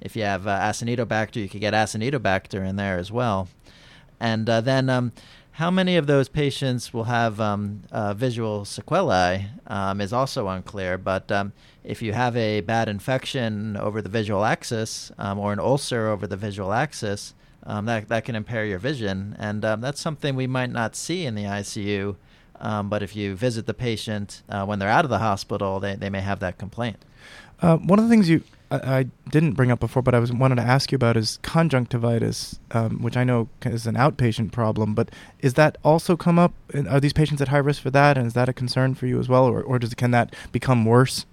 If 0.01 0.15
you 0.15 0.23
have 0.23 0.45
uh, 0.45 0.59
Acinetobacter, 0.59 1.37
you 1.37 1.49
could 1.49 1.61
get 1.61 1.73
Acinetobacter 1.73 2.67
in 2.67 2.75
there 2.75 2.99
as 2.99 3.11
well. 3.11 3.47
And 4.19 4.47
uh, 4.47 4.61
then, 4.61 4.87
um, 4.87 5.13
how 5.53 5.69
many 5.69 5.97
of 5.97 6.07
those 6.07 6.29
patients 6.29 6.93
will 6.93 7.05
have 7.05 7.39
um, 7.41 7.83
uh, 7.91 8.13
visual 8.13 8.63
sequelae 8.63 9.47
um, 9.67 9.99
is 9.99 10.13
also 10.13 10.47
unclear. 10.47 10.97
But 10.97 11.31
um, 11.31 11.53
if 11.83 12.01
you 12.01 12.13
have 12.13 12.37
a 12.37 12.61
bad 12.61 12.87
infection 12.87 13.75
over 13.75 14.01
the 14.01 14.09
visual 14.09 14.45
axis 14.45 15.11
um, 15.17 15.39
or 15.39 15.51
an 15.51 15.59
ulcer 15.59 16.07
over 16.07 16.25
the 16.25 16.37
visual 16.37 16.71
axis, 16.71 17.33
um, 17.63 17.85
that 17.85 18.07
that 18.09 18.25
can 18.25 18.35
impair 18.35 18.65
your 18.65 18.79
vision, 18.79 19.35
and 19.37 19.63
um, 19.63 19.81
that's 19.81 20.01
something 20.01 20.35
we 20.35 20.47
might 20.47 20.71
not 20.71 20.95
see 20.95 21.25
in 21.25 21.35
the 21.35 21.43
ICU. 21.43 22.15
But 22.59 23.03
if 23.03 23.15
you 23.15 23.35
visit 23.35 23.67
the 23.67 23.73
patient 23.73 24.41
uh, 24.49 24.65
when 24.65 24.79
they're 24.79 24.89
out 24.89 25.05
of 25.05 25.11
the 25.11 25.19
hospital, 25.19 25.79
they, 25.79 25.95
they 25.95 26.09
may 26.09 26.21
have 26.21 26.39
that 26.39 26.57
complaint. 26.57 27.05
Uh, 27.61 27.77
one 27.77 27.99
of 27.99 28.05
the 28.05 28.09
things 28.09 28.27
you 28.27 28.43
I, 28.71 28.99
I, 28.99 29.05
didn't 29.29 29.53
bring 29.53 29.69
up 29.69 29.79
before, 29.79 30.01
but 30.01 30.15
I 30.15 30.19
was 30.19 30.31
wanted 30.31 30.55
to 30.55 30.61
ask 30.61 30.91
you 30.91 30.95
about 30.95 31.17
is 31.17 31.39
conjunctivitis, 31.41 32.59
um, 32.71 33.01
which 33.01 33.17
I 33.17 33.23
know 33.23 33.49
is 33.65 33.85
an 33.85 33.95
outpatient 33.95 34.51
problem. 34.51 34.95
But 34.95 35.09
is 35.39 35.55
that 35.55 35.77
also 35.83 36.15
come 36.15 36.39
up? 36.39 36.53
Are 36.89 36.99
these 36.99 37.13
patients 37.13 37.41
at 37.41 37.49
high 37.49 37.57
risk 37.57 37.81
for 37.81 37.91
that? 37.91 38.17
And 38.17 38.25
is 38.25 38.33
that 38.33 38.47
a 38.47 38.53
concern 38.53 38.95
for 38.95 39.07
you 39.07 39.19
as 39.19 39.27
well, 39.27 39.45
or 39.45 39.61
or 39.61 39.77
does 39.77 39.93
can 39.93 40.11
that 40.11 40.33
become 40.51 40.85
worse, 40.85 41.25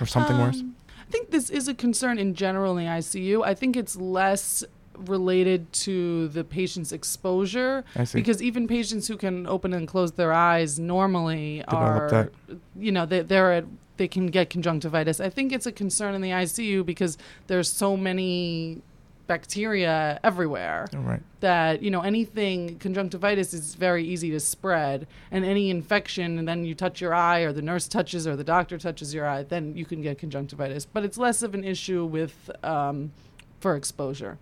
or 0.00 0.06
something 0.06 0.36
um, 0.36 0.42
worse? 0.42 0.62
I 1.06 1.10
think 1.10 1.30
this 1.30 1.50
is 1.50 1.68
a 1.68 1.74
concern 1.74 2.18
in 2.18 2.34
general 2.34 2.76
in 2.76 2.84
the 2.84 2.90
ICU. 2.90 3.44
I 3.44 3.54
think 3.54 3.76
it's 3.76 3.94
less 3.96 4.64
related 4.96 5.72
to 5.72 6.28
the 6.28 6.44
patient's 6.44 6.92
exposure 6.92 7.84
because 8.12 8.40
even 8.40 8.68
patients 8.68 9.08
who 9.08 9.16
can 9.16 9.44
open 9.46 9.74
and 9.74 9.88
close 9.88 10.12
their 10.12 10.32
eyes 10.32 10.78
normally 10.78 11.64
Develop 11.68 12.02
are 12.02 12.10
that. 12.10 12.58
you 12.76 12.92
know 12.92 13.04
they, 13.04 13.22
they're 13.22 13.52
at 13.52 13.64
they 13.96 14.08
can 14.08 14.26
get 14.26 14.50
conjunctivitis 14.50 15.20
i 15.20 15.28
think 15.28 15.52
it's 15.52 15.66
a 15.66 15.72
concern 15.72 16.14
in 16.14 16.20
the 16.20 16.30
icu 16.30 16.84
because 16.84 17.18
there's 17.46 17.70
so 17.70 17.96
many 17.96 18.82
bacteria 19.26 20.20
everywhere 20.22 20.86
right. 20.92 21.22
that 21.40 21.82
you 21.82 21.90
know 21.90 22.02
anything 22.02 22.78
conjunctivitis 22.78 23.54
is 23.54 23.74
very 23.74 24.04
easy 24.04 24.30
to 24.30 24.38
spread 24.38 25.06
and 25.30 25.44
any 25.44 25.70
infection 25.70 26.38
and 26.38 26.46
then 26.46 26.64
you 26.64 26.74
touch 26.74 27.00
your 27.00 27.14
eye 27.14 27.40
or 27.40 27.52
the 27.52 27.62
nurse 27.62 27.88
touches 27.88 28.26
or 28.26 28.36
the 28.36 28.44
doctor 28.44 28.76
touches 28.76 29.14
your 29.14 29.26
eye 29.26 29.42
then 29.42 29.74
you 29.74 29.86
can 29.86 30.02
get 30.02 30.18
conjunctivitis 30.18 30.84
but 30.84 31.04
it's 31.04 31.16
less 31.16 31.42
of 31.42 31.54
an 31.54 31.64
issue 31.64 32.04
with 32.04 32.50
um, 32.62 33.12
for 33.60 33.76
exposure 33.76 34.38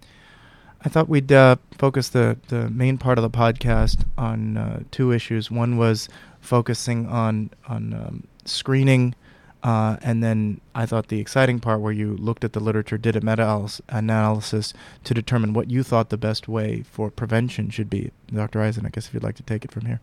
I 0.85 0.89
thought 0.89 1.09
we'd 1.09 1.31
uh, 1.31 1.57
focus 1.79 2.09
the, 2.09 2.37
the 2.49 2.69
main 2.69 2.99
part 2.99 3.17
of 3.17 3.23
the 3.23 3.31
podcast 3.31 4.05
on 4.19 4.57
uh, 4.57 4.83
two 4.91 5.13
issues. 5.13 5.49
One 5.49 5.77
was 5.77 6.09
focusing 6.41 7.07
on 7.07 7.51
on 7.69 7.95
um, 7.95 8.27
screening, 8.45 9.15
uh, 9.63 9.97
and 10.03 10.23
then 10.23 10.61
I 10.75 10.87
thought 10.87 11.09
the 11.09 11.21
exciting 11.21 11.61
part 11.61 11.81
where 11.81 11.93
you 11.93 12.17
looked 12.17 12.45
at 12.45 12.53
the 12.53 12.61
literature, 12.61 12.99
did 12.99 13.15
a 13.15 13.21
meta 13.21 13.69
analysis 13.89 14.75
to 15.05 15.15
determine 15.15 15.53
what 15.53 15.71
you 15.71 15.83
thought 15.83 16.11
the 16.11 16.17
best 16.17 16.49
way 16.49 16.83
for 16.83 17.11
prevention 17.11 17.71
should 17.71 17.89
be. 17.89 18.11
Dr. 18.33 18.61
Eisen, 18.61 18.87
I 18.87 18.89
guess 18.89 19.07
if 19.07 19.15
you'd 19.15 19.23
like 19.23 19.37
to 19.37 19.43
take 19.43 19.65
it 19.65 19.71
from 19.71 19.87
here. 19.87 20.01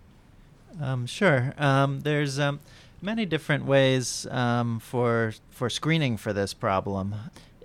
Um, 0.81 1.05
sure. 1.05 1.53
Um, 1.57 2.01
there's 2.01 2.39
um, 2.39 2.59
many 3.01 3.25
different 3.25 3.65
ways 3.65 4.25
um, 4.31 4.79
for 4.79 5.33
for 5.49 5.69
screening 5.69 6.15
for 6.15 6.31
this 6.31 6.53
problem 6.53 7.15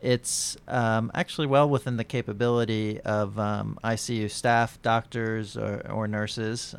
it's 0.02 0.58
um, 0.68 1.10
actually 1.14 1.46
well 1.46 1.66
within 1.66 1.96
the 1.96 2.04
capability 2.04 3.00
of 3.00 3.38
um, 3.38 3.78
ICU 3.82 4.30
staff, 4.30 4.80
doctors, 4.82 5.56
or, 5.56 5.80
or 5.90 6.06
nurses 6.06 6.74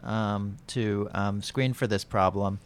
to 0.67 1.09
screen 1.41 1.73
for 1.73 1.87
this 1.87 2.03
problem. 2.03 2.59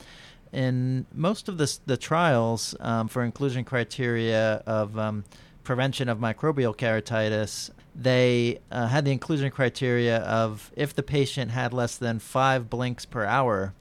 In 0.51 1.05
most 1.13 1.47
of 1.47 1.57
the, 1.57 1.77
the 1.85 1.97
trials 1.97 2.75
um, 2.79 3.07
for 3.07 3.23
inclusion 3.23 3.63
criteria 3.63 4.63
of 4.65 4.97
um, 4.97 5.23
prevention 5.63 6.09
of 6.09 6.17
microbial 6.17 6.75
keratitis, 6.75 7.69
they 7.95 8.59
uh, 8.71 8.87
had 8.87 9.05
the 9.05 9.11
inclusion 9.11 9.51
criteria 9.51 10.17
of 10.19 10.71
if 10.75 10.95
the 10.95 11.03
patient 11.03 11.51
had 11.51 11.73
less 11.73 11.97
than 11.97 12.19
five 12.19 12.69
blinks 12.69 13.05
per 13.05 13.25
hour, 13.25 13.73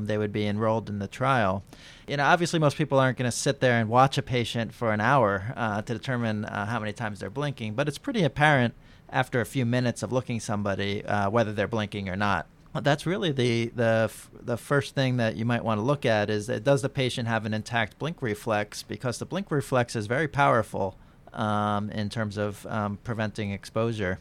they 0.00 0.18
would 0.18 0.32
be 0.32 0.46
enrolled 0.46 0.88
in 0.88 0.98
the 0.98 1.08
trial 1.08 1.62
you 2.10 2.16
know, 2.16 2.24
obviously 2.24 2.58
most 2.58 2.76
people 2.76 2.98
aren't 2.98 3.16
going 3.16 3.30
to 3.30 3.36
sit 3.36 3.60
there 3.60 3.78
and 3.78 3.88
watch 3.88 4.18
a 4.18 4.22
patient 4.22 4.74
for 4.74 4.92
an 4.92 5.00
hour 5.00 5.54
uh, 5.54 5.80
to 5.80 5.94
determine 5.94 6.44
uh, 6.44 6.66
how 6.66 6.80
many 6.80 6.92
times 6.92 7.20
they're 7.20 7.30
blinking, 7.30 7.74
but 7.74 7.86
it's 7.86 7.98
pretty 7.98 8.24
apparent 8.24 8.74
after 9.10 9.40
a 9.40 9.46
few 9.46 9.64
minutes 9.64 10.02
of 10.02 10.10
looking 10.10 10.40
somebody 10.40 11.04
uh, 11.04 11.30
whether 11.30 11.52
they're 11.52 11.68
blinking 11.68 12.08
or 12.08 12.16
not. 12.16 12.48
That's 12.74 13.04
really 13.04 13.32
the 13.32 13.66
the 13.74 14.10
the 14.32 14.56
first 14.56 14.94
thing 14.94 15.16
that 15.16 15.36
you 15.36 15.44
might 15.44 15.64
want 15.64 15.78
to 15.78 15.82
look 15.82 16.06
at 16.06 16.30
is 16.30 16.46
that 16.46 16.62
does 16.62 16.82
the 16.82 16.88
patient 16.88 17.26
have 17.26 17.44
an 17.44 17.52
intact 17.52 17.98
blink 17.98 18.22
reflex 18.22 18.82
because 18.82 19.18
the 19.18 19.26
blink 19.26 19.50
reflex 19.50 19.96
is 19.96 20.06
very 20.06 20.28
powerful 20.28 20.96
um, 21.32 21.90
in 21.90 22.08
terms 22.08 22.36
of 22.36 22.66
um, 22.66 22.98
preventing 23.02 23.50
exposure. 23.50 24.20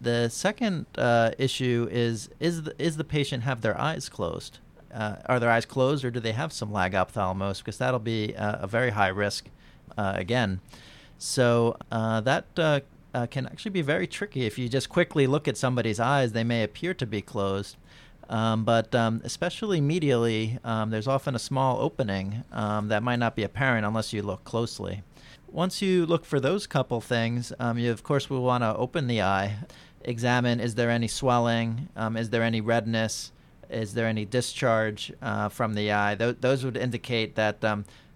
The 0.00 0.28
second 0.28 0.86
uh, 0.96 1.32
issue 1.38 1.88
is 1.90 2.30
is 2.40 2.64
the, 2.64 2.74
is 2.82 2.96
the 2.96 3.04
patient 3.04 3.44
have 3.44 3.60
their 3.60 3.80
eyes 3.80 4.08
closed? 4.08 4.58
uh, 4.92 5.16
are 5.26 5.38
their 5.38 5.50
eyes 5.50 5.66
closed 5.66 6.04
or 6.04 6.10
do 6.10 6.20
they 6.20 6.32
have 6.32 6.52
some 6.52 6.70
lagophthalmos? 6.70 7.58
Because 7.58 7.78
that'll 7.78 8.00
be 8.00 8.34
uh, 8.36 8.58
a 8.60 8.66
very 8.66 8.90
high 8.90 9.08
risk 9.08 9.46
uh, 9.96 10.12
again. 10.16 10.60
So 11.18 11.76
uh, 11.90 12.20
that 12.22 12.46
uh, 12.56 12.80
uh, 13.14 13.26
can 13.26 13.46
actually 13.46 13.70
be 13.70 13.82
very 13.82 14.06
tricky. 14.06 14.46
If 14.46 14.58
you 14.58 14.68
just 14.68 14.88
quickly 14.88 15.26
look 15.26 15.48
at 15.48 15.56
somebody's 15.56 16.00
eyes, 16.00 16.32
they 16.32 16.44
may 16.44 16.62
appear 16.62 16.94
to 16.94 17.06
be 17.06 17.22
closed. 17.22 17.76
Um, 18.28 18.64
but 18.64 18.94
um, 18.94 19.22
especially 19.24 19.80
medially, 19.80 20.64
um, 20.64 20.90
there's 20.90 21.08
often 21.08 21.34
a 21.34 21.38
small 21.38 21.80
opening 21.80 22.44
um, 22.52 22.88
that 22.88 23.02
might 23.02 23.18
not 23.18 23.34
be 23.34 23.42
apparent 23.42 23.86
unless 23.86 24.12
you 24.12 24.22
look 24.22 24.44
closely. 24.44 25.02
Once 25.50 25.80
you 25.80 26.04
look 26.04 26.26
for 26.26 26.38
those 26.38 26.66
couple 26.66 27.00
things, 27.00 27.54
um, 27.58 27.78
you 27.78 27.90
of 27.90 28.02
course 28.02 28.28
will 28.28 28.42
want 28.42 28.62
to 28.62 28.76
open 28.76 29.06
the 29.06 29.22
eye, 29.22 29.56
examine 30.04 30.60
is 30.60 30.74
there 30.74 30.90
any 30.90 31.08
swelling, 31.08 31.88
um, 31.96 32.18
is 32.18 32.28
there 32.28 32.42
any 32.42 32.60
redness, 32.60 33.32
is 33.70 33.94
there 33.94 34.06
any 34.06 34.26
discharge 34.26 35.10
uh, 35.22 35.48
from 35.48 35.74
the 35.74 35.90
eye? 35.90 36.14
Th- 36.14 36.36
those 36.40 36.64
would 36.64 36.76
indicate 36.76 37.34
that, 37.36 37.64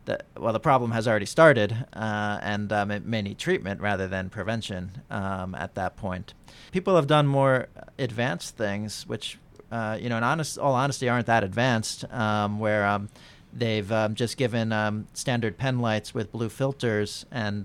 that, 0.04 0.26
well, 0.37 0.52
the 0.52 0.61
problem 0.61 0.90
has 0.92 1.06
already 1.06 1.26
started 1.26 1.87
uh, 1.92 2.38
and 2.42 2.73
um, 2.73 2.90
it 2.90 3.04
may 3.04 3.23
need 3.23 3.38
treatment 3.38 3.80
rather 3.80 4.09
than 4.09 4.30
prevention 4.30 5.02
um, 5.11 5.54
at 5.54 5.75
that 5.75 5.97
point. 5.97 6.35
People 6.73 6.97
have 6.97 7.06
done 7.06 7.26
more 7.26 7.68
advanced 7.99 8.56
things, 8.56 9.06
which, 9.06 9.38
uh, 9.71 9.99
you 10.00 10.09
know, 10.09 10.16
in 10.16 10.25
honest, 10.25 10.59
all 10.59 10.75
honesty, 10.75 11.09
aren't 11.09 11.26
that 11.26 11.44
advanced, 11.44 12.04
um, 12.12 12.59
where 12.59 12.87
um, 12.87 13.09
they've 13.52 13.90
um, 13.92 14.14
just 14.14 14.37
given 14.37 15.06
standard 15.14 15.59
pen 15.59 15.78
lights 15.78 16.14
with 16.14 16.32
blue 16.32 16.49
filters, 16.49 17.26
and 17.30 17.64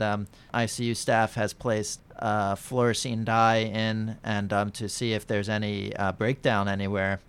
ICU 0.54 0.96
staff 0.96 1.36
has 1.36 1.54
placed 1.54 2.02
uh, 2.20 2.56
fluorescein 2.56 3.24
dye 3.24 3.58
in 3.58 4.18
and 4.24 4.52
um, 4.52 4.72
to 4.72 4.90
see 4.90 5.14
if 5.14 5.28
there's 5.28 5.50
any 5.50 5.96
uh, 5.96 6.12
breakdown 6.12 6.68
anywhere 6.68 7.20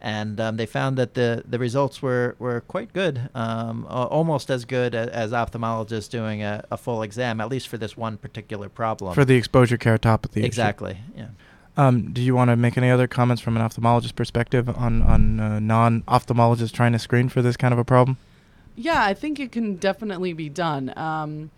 and 0.00 0.40
um, 0.40 0.56
they 0.56 0.66
found 0.66 0.96
that 0.96 1.14
the, 1.14 1.44
the 1.46 1.58
results 1.58 2.00
were, 2.00 2.34
were 2.38 2.62
quite 2.62 2.92
good, 2.92 3.28
um, 3.34 3.86
almost 3.88 4.50
as 4.50 4.64
good 4.64 4.94
as, 4.94 5.08
as 5.08 5.32
ophthalmologists 5.32 6.08
doing 6.08 6.42
a, 6.42 6.64
a, 6.70 6.76
full 6.76 7.02
exam, 7.02 7.40
at 7.40 7.48
least 7.48 7.68
for 7.68 7.76
this 7.76 7.96
one 7.96 8.16
particular 8.16 8.68
problem. 8.68 9.14
For 9.14 9.24
the 9.24 9.36
exposure 9.36 9.76
keratopathy. 9.76 10.42
Exactly. 10.42 10.92
Issue. 10.92 11.18
Yeah. 11.18 11.28
Um, 11.76 12.12
do 12.12 12.20
you 12.20 12.34
want 12.34 12.50
to 12.50 12.56
make 12.56 12.76
any 12.76 12.90
other 12.90 13.06
comments 13.06 13.42
from 13.42 13.56
an 13.56 13.62
ophthalmologist 13.62 14.14
perspective 14.14 14.68
on 14.68 15.02
on 15.02 15.40
uh, 15.40 15.60
non 15.60 16.02
ophthalmologists 16.02 16.72
trying 16.72 16.92
to 16.92 16.98
screen 16.98 17.28
for 17.28 17.42
this 17.42 17.56
kind 17.56 17.72
of 17.72 17.78
a 17.78 17.84
problem? 17.84 18.16
Yeah, 18.76 19.04
I 19.04 19.14
think 19.14 19.38
it 19.38 19.52
can 19.52 19.76
definitely 19.76 20.32
be 20.32 20.48
done. 20.48 20.92
Um, 20.96 21.50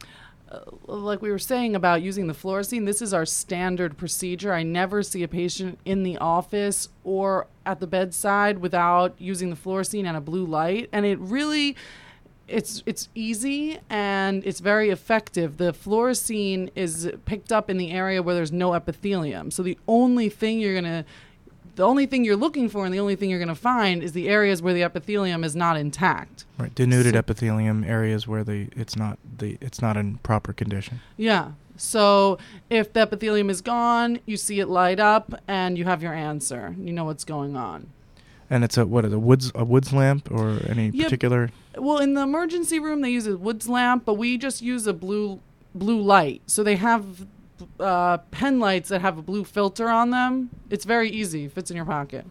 Uh, 0.52 0.60
like 0.86 1.22
we 1.22 1.30
were 1.30 1.38
saying 1.38 1.74
about 1.74 2.02
using 2.02 2.26
the 2.26 2.34
fluorescein, 2.34 2.84
this 2.84 3.00
is 3.00 3.14
our 3.14 3.24
standard 3.24 3.96
procedure. 3.96 4.52
I 4.52 4.62
never 4.62 5.02
see 5.02 5.22
a 5.22 5.28
patient 5.28 5.78
in 5.84 6.02
the 6.02 6.18
office 6.18 6.90
or 7.04 7.46
at 7.64 7.80
the 7.80 7.86
bedside 7.86 8.58
without 8.58 9.14
using 9.18 9.48
the 9.48 9.56
fluorescein 9.56 10.04
and 10.04 10.16
a 10.16 10.20
blue 10.20 10.44
light, 10.44 10.88
and 10.92 11.06
it 11.06 11.18
really 11.18 11.76
it's 12.48 12.82
it's 12.84 13.08
easy 13.14 13.78
and 13.88 14.44
it's 14.44 14.60
very 14.60 14.90
effective. 14.90 15.56
The 15.56 15.72
fluorescein 15.72 16.70
is 16.74 17.10
picked 17.24 17.50
up 17.50 17.70
in 17.70 17.78
the 17.78 17.90
area 17.90 18.22
where 18.22 18.34
there's 18.34 18.52
no 18.52 18.74
epithelium. 18.74 19.50
So 19.50 19.62
the 19.62 19.78
only 19.88 20.28
thing 20.28 20.60
you're 20.60 20.78
going 20.78 20.84
to 20.84 21.04
the 21.74 21.84
only 21.84 22.06
thing 22.06 22.24
you're 22.24 22.36
looking 22.36 22.68
for 22.68 22.84
and 22.84 22.92
the 22.92 23.00
only 23.00 23.16
thing 23.16 23.30
you're 23.30 23.38
going 23.38 23.48
to 23.48 23.54
find 23.54 24.02
is 24.02 24.12
the 24.12 24.28
areas 24.28 24.60
where 24.60 24.74
the 24.74 24.82
epithelium 24.82 25.44
is 25.44 25.56
not 25.56 25.76
intact. 25.76 26.44
Right, 26.58 26.74
denuded 26.74 27.14
so, 27.14 27.18
epithelium 27.18 27.84
areas 27.84 28.28
where 28.28 28.44
the 28.44 28.68
it's 28.76 28.96
not 28.96 29.18
the 29.38 29.56
it's 29.60 29.80
not 29.80 29.96
in 29.96 30.18
proper 30.18 30.52
condition. 30.52 31.00
Yeah. 31.16 31.52
So 31.76 32.38
if 32.68 32.92
the 32.92 33.00
epithelium 33.00 33.48
is 33.48 33.60
gone, 33.60 34.20
you 34.26 34.36
see 34.36 34.60
it 34.60 34.68
light 34.68 35.00
up 35.00 35.34
and 35.48 35.78
you 35.78 35.84
have 35.84 36.02
your 36.02 36.12
answer. 36.12 36.76
You 36.78 36.92
know 36.92 37.04
what's 37.04 37.24
going 37.24 37.56
on. 37.56 37.88
And 38.50 38.64
it's 38.64 38.76
a 38.76 38.86
what 38.86 39.06
a 39.06 39.18
woods 39.18 39.50
a 39.54 39.64
woods 39.64 39.92
lamp 39.92 40.30
or 40.30 40.60
any 40.68 40.90
yep. 40.90 41.06
particular 41.06 41.50
Well, 41.76 41.98
in 41.98 42.14
the 42.14 42.20
emergency 42.20 42.78
room 42.78 43.00
they 43.00 43.10
use 43.10 43.26
a 43.26 43.36
woods 43.36 43.68
lamp, 43.68 44.04
but 44.04 44.14
we 44.14 44.36
just 44.36 44.60
use 44.60 44.86
a 44.86 44.92
blue 44.92 45.40
blue 45.74 46.00
light. 46.02 46.42
So 46.46 46.62
they 46.62 46.76
have 46.76 47.26
uh, 47.80 48.18
pen 48.30 48.60
lights 48.60 48.88
that 48.88 49.00
have 49.00 49.18
a 49.18 49.22
blue 49.22 49.44
filter 49.44 49.88
on 49.88 50.10
them. 50.10 50.50
It's 50.70 50.84
very 50.84 51.10
easy, 51.10 51.48
fits 51.48 51.70
in 51.70 51.76
your 51.76 51.86
pocket. 51.86 52.26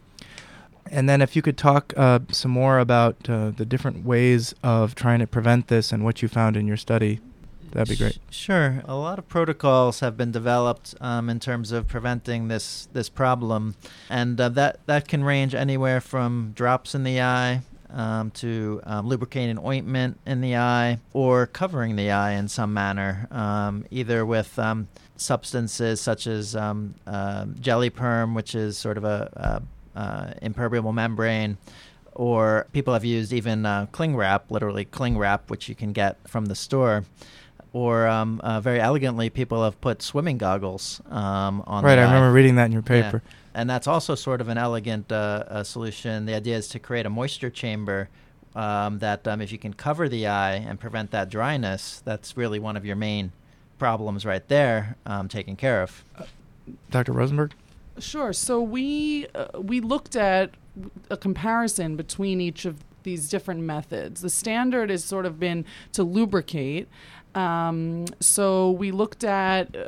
And 0.90 1.08
then, 1.08 1.22
if 1.22 1.36
you 1.36 1.42
could 1.42 1.58
talk 1.58 1.94
uh, 1.96 2.20
some 2.32 2.52
more 2.52 2.80
about 2.80 3.30
uh, 3.30 3.52
the 3.52 3.66
different 3.66 4.06
ways 4.06 4.54
of 4.64 4.96
trying 4.96 5.20
to 5.20 5.28
prevent 5.28 5.68
this 5.68 5.92
and 5.92 6.04
what 6.04 6.22
you 6.22 6.28
found 6.28 6.58
in 6.58 6.68
your 6.68 6.76
study, 6.76 7.20
that'd 7.72 7.88
be 7.88 7.96
great. 7.96 8.20
Sure. 8.30 8.84
A 8.86 8.96
lot 8.96 9.18
of 9.18 9.28
protocols 9.30 10.02
have 10.02 10.18
been 10.18 10.32
developed 10.32 10.96
um, 11.00 11.30
in 11.30 11.40
terms 11.40 11.72
of 11.72 11.88
preventing 11.88 12.50
this 12.50 12.90
this 12.92 13.10
problem, 13.10 13.76
and 14.10 14.42
uh, 14.42 14.50
that 14.50 14.86
that 14.88 15.08
can 15.08 15.24
range 15.24 15.56
anywhere 15.56 16.02
from 16.02 16.52
drops 16.56 16.94
in 16.94 17.04
the 17.04 17.22
eye 17.22 17.62
um, 17.94 18.32
to 18.32 18.82
um, 18.84 19.08
lubricating 19.08 19.58
ointment 19.60 20.20
in 20.26 20.42
the 20.42 20.56
eye 20.56 21.00
or 21.14 21.48
covering 21.48 21.96
the 21.96 22.12
eye 22.12 22.34
in 22.34 22.48
some 22.48 22.74
manner, 22.74 23.28
um, 23.32 23.86
either 23.92 24.26
with 24.26 24.58
um, 24.60 24.88
substances 25.18 26.02
such 26.02 26.28
as 26.28 26.56
um, 26.56 26.96
uh, 27.08 27.46
Geliperm, 27.46 28.36
which 28.36 28.56
is 28.56 28.78
sort 28.78 28.98
of 28.98 29.04
a, 29.04 29.62
a, 29.96 30.00
a, 30.00 30.36
impermeable 30.42 30.94
membrane, 30.94 31.58
or 32.14 32.68
people 32.74 32.94
have 32.94 33.06
used 33.06 33.34
even 33.34 33.66
uh, 33.66 33.86
cling 33.92 34.16
wrap, 34.16 34.52
literally 34.52 34.86
cling 34.86 35.18
wrap, 35.18 35.50
which 35.50 35.70
you 35.70 35.76
can 35.76 35.94
get 35.94 36.18
from 36.28 36.46
the 36.46 36.56
store. 36.56 37.06
Or 37.74 38.06
um, 38.06 38.42
uh, 38.44 38.60
very 38.60 38.82
elegantly, 38.82 39.30
people 39.30 39.64
have 39.64 39.80
put 39.80 40.02
swimming 40.02 40.38
goggles 40.38 41.02
um, 41.10 41.64
on. 41.66 41.86
Right, 41.86 41.98
I 41.98 42.02
eye. 42.02 42.06
remember 42.06 42.34
reading 42.34 42.56
that 42.56 42.66
in 42.66 42.74
your 42.74 42.82
paper. 42.82 43.22
Yeah. 43.24 43.38
And 43.54 43.70
that's 43.70 43.88
also 43.88 44.16
sort 44.16 44.42
of 44.42 44.48
an 44.48 44.58
elegant 44.58 45.12
uh, 45.12 45.64
solution. 45.64 46.26
The 46.26 46.36
idea 46.36 46.58
is 46.58 46.68
to 46.70 46.80
create 46.80 47.06
a 47.06 47.10
moisture 47.10 47.50
chamber 47.50 48.10
um, 48.56 49.00
that 49.00 49.28
um, 49.28 49.42
if 49.42 49.52
you 49.52 49.58
can 49.58 49.74
cover 49.74 50.10
the 50.10 50.28
eye 50.28 50.54
and 50.54 50.80
prevent 50.80 51.12
that 51.12 51.30
dryness, 51.30 52.02
that's 52.04 52.36
really 52.38 52.60
one 52.60 52.78
of 52.78 52.86
your 52.86 52.96
main 52.96 53.32
problems 53.78 54.26
right 54.26 54.48
there 54.48 54.96
um, 55.06 55.28
taken 55.28 55.56
care 55.56 55.82
of. 55.82 56.04
Uh, 56.18 56.26
Dr. 56.90 57.14
Rosenberg? 57.14 57.54
Sure. 58.00 58.34
So 58.34 58.62
we 58.62 59.28
uh, 59.36 59.60
we 59.60 59.82
looked 59.82 60.16
at 60.16 60.52
a 61.10 61.18
comparison 61.18 61.96
between 61.96 62.40
each 62.40 62.66
of 62.66 62.84
these 63.04 63.30
different 63.30 63.62
methods. 63.62 64.22
The 64.22 64.30
standard 64.30 64.90
has 64.90 65.04
sort 65.04 65.26
of 65.26 65.40
been 65.40 65.66
to 65.94 66.04
lubricate. 66.04 66.88
Um, 67.36 68.06
so 68.20 68.72
we 68.72 68.92
looked 68.92 69.24
at 69.24 69.76
uh, 69.76 69.88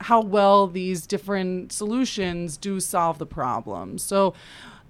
how 0.00 0.20
well 0.20 0.66
these 0.66 1.06
different 1.06 1.72
solutions 1.72 2.56
do 2.56 2.80
solve 2.80 3.18
the 3.18 3.26
problem. 3.26 3.98
So 3.98 4.34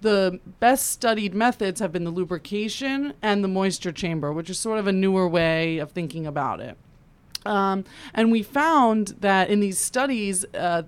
the 0.00 0.40
best 0.60 0.86
studied 0.90 1.34
methods 1.34 1.80
have 1.80 1.92
been 1.92 2.04
the 2.04 2.10
lubrication 2.10 3.14
and 3.22 3.42
the 3.42 3.48
moisture 3.48 3.92
chamber, 3.92 4.32
which 4.32 4.50
is 4.50 4.58
sort 4.58 4.78
of 4.78 4.86
a 4.86 4.92
newer 4.92 5.28
way 5.28 5.78
of 5.78 5.92
thinking 5.92 6.26
about 6.26 6.60
it. 6.60 6.76
Um, 7.46 7.84
and 8.12 8.32
we 8.32 8.42
found 8.42 9.14
that 9.20 9.48
in 9.48 9.60
these 9.60 9.78
studies, 9.78 10.44
uh, 10.54 10.82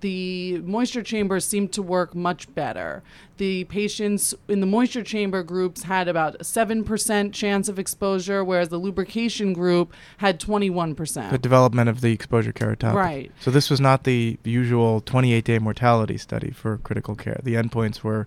the 0.00 0.58
moisture 0.64 1.02
chambers 1.02 1.44
seemed 1.44 1.72
to 1.72 1.82
work 1.82 2.14
much 2.14 2.52
better. 2.54 3.02
The 3.36 3.64
patients 3.64 4.34
in 4.48 4.60
the 4.60 4.66
moisture 4.66 5.02
chamber 5.02 5.42
groups 5.42 5.84
had 5.84 6.08
about 6.08 6.36
a 6.36 6.44
7% 6.44 7.32
chance 7.32 7.68
of 7.68 7.78
exposure, 7.78 8.44
whereas 8.44 8.68
the 8.68 8.78
lubrication 8.78 9.52
group 9.52 9.92
had 10.18 10.40
21%. 10.40 11.30
The 11.30 11.38
development 11.38 11.88
of 11.88 12.00
the 12.00 12.12
exposure 12.12 12.52
keratopathy. 12.52 12.94
Right. 12.94 13.32
So 13.40 13.50
this 13.50 13.70
was 13.70 13.80
not 13.80 14.04
the 14.04 14.38
usual 14.44 15.00
28 15.00 15.44
day 15.44 15.58
mortality 15.58 16.18
study 16.18 16.50
for 16.50 16.78
critical 16.78 17.14
care. 17.14 17.40
The 17.42 17.54
endpoints 17.54 18.02
were 18.02 18.26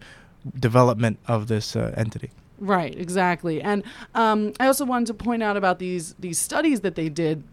development 0.59 1.19
of 1.27 1.47
this 1.47 1.75
uh, 1.75 1.93
entity. 1.97 2.31
Right, 2.59 2.95
exactly. 2.95 3.61
And 3.61 3.83
um, 4.13 4.53
I 4.59 4.67
also 4.67 4.85
wanted 4.85 5.07
to 5.07 5.13
point 5.15 5.41
out 5.41 5.57
about 5.57 5.79
these 5.79 6.13
these 6.19 6.37
studies 6.37 6.81
that 6.81 6.93
they 6.93 7.09
did 7.09 7.43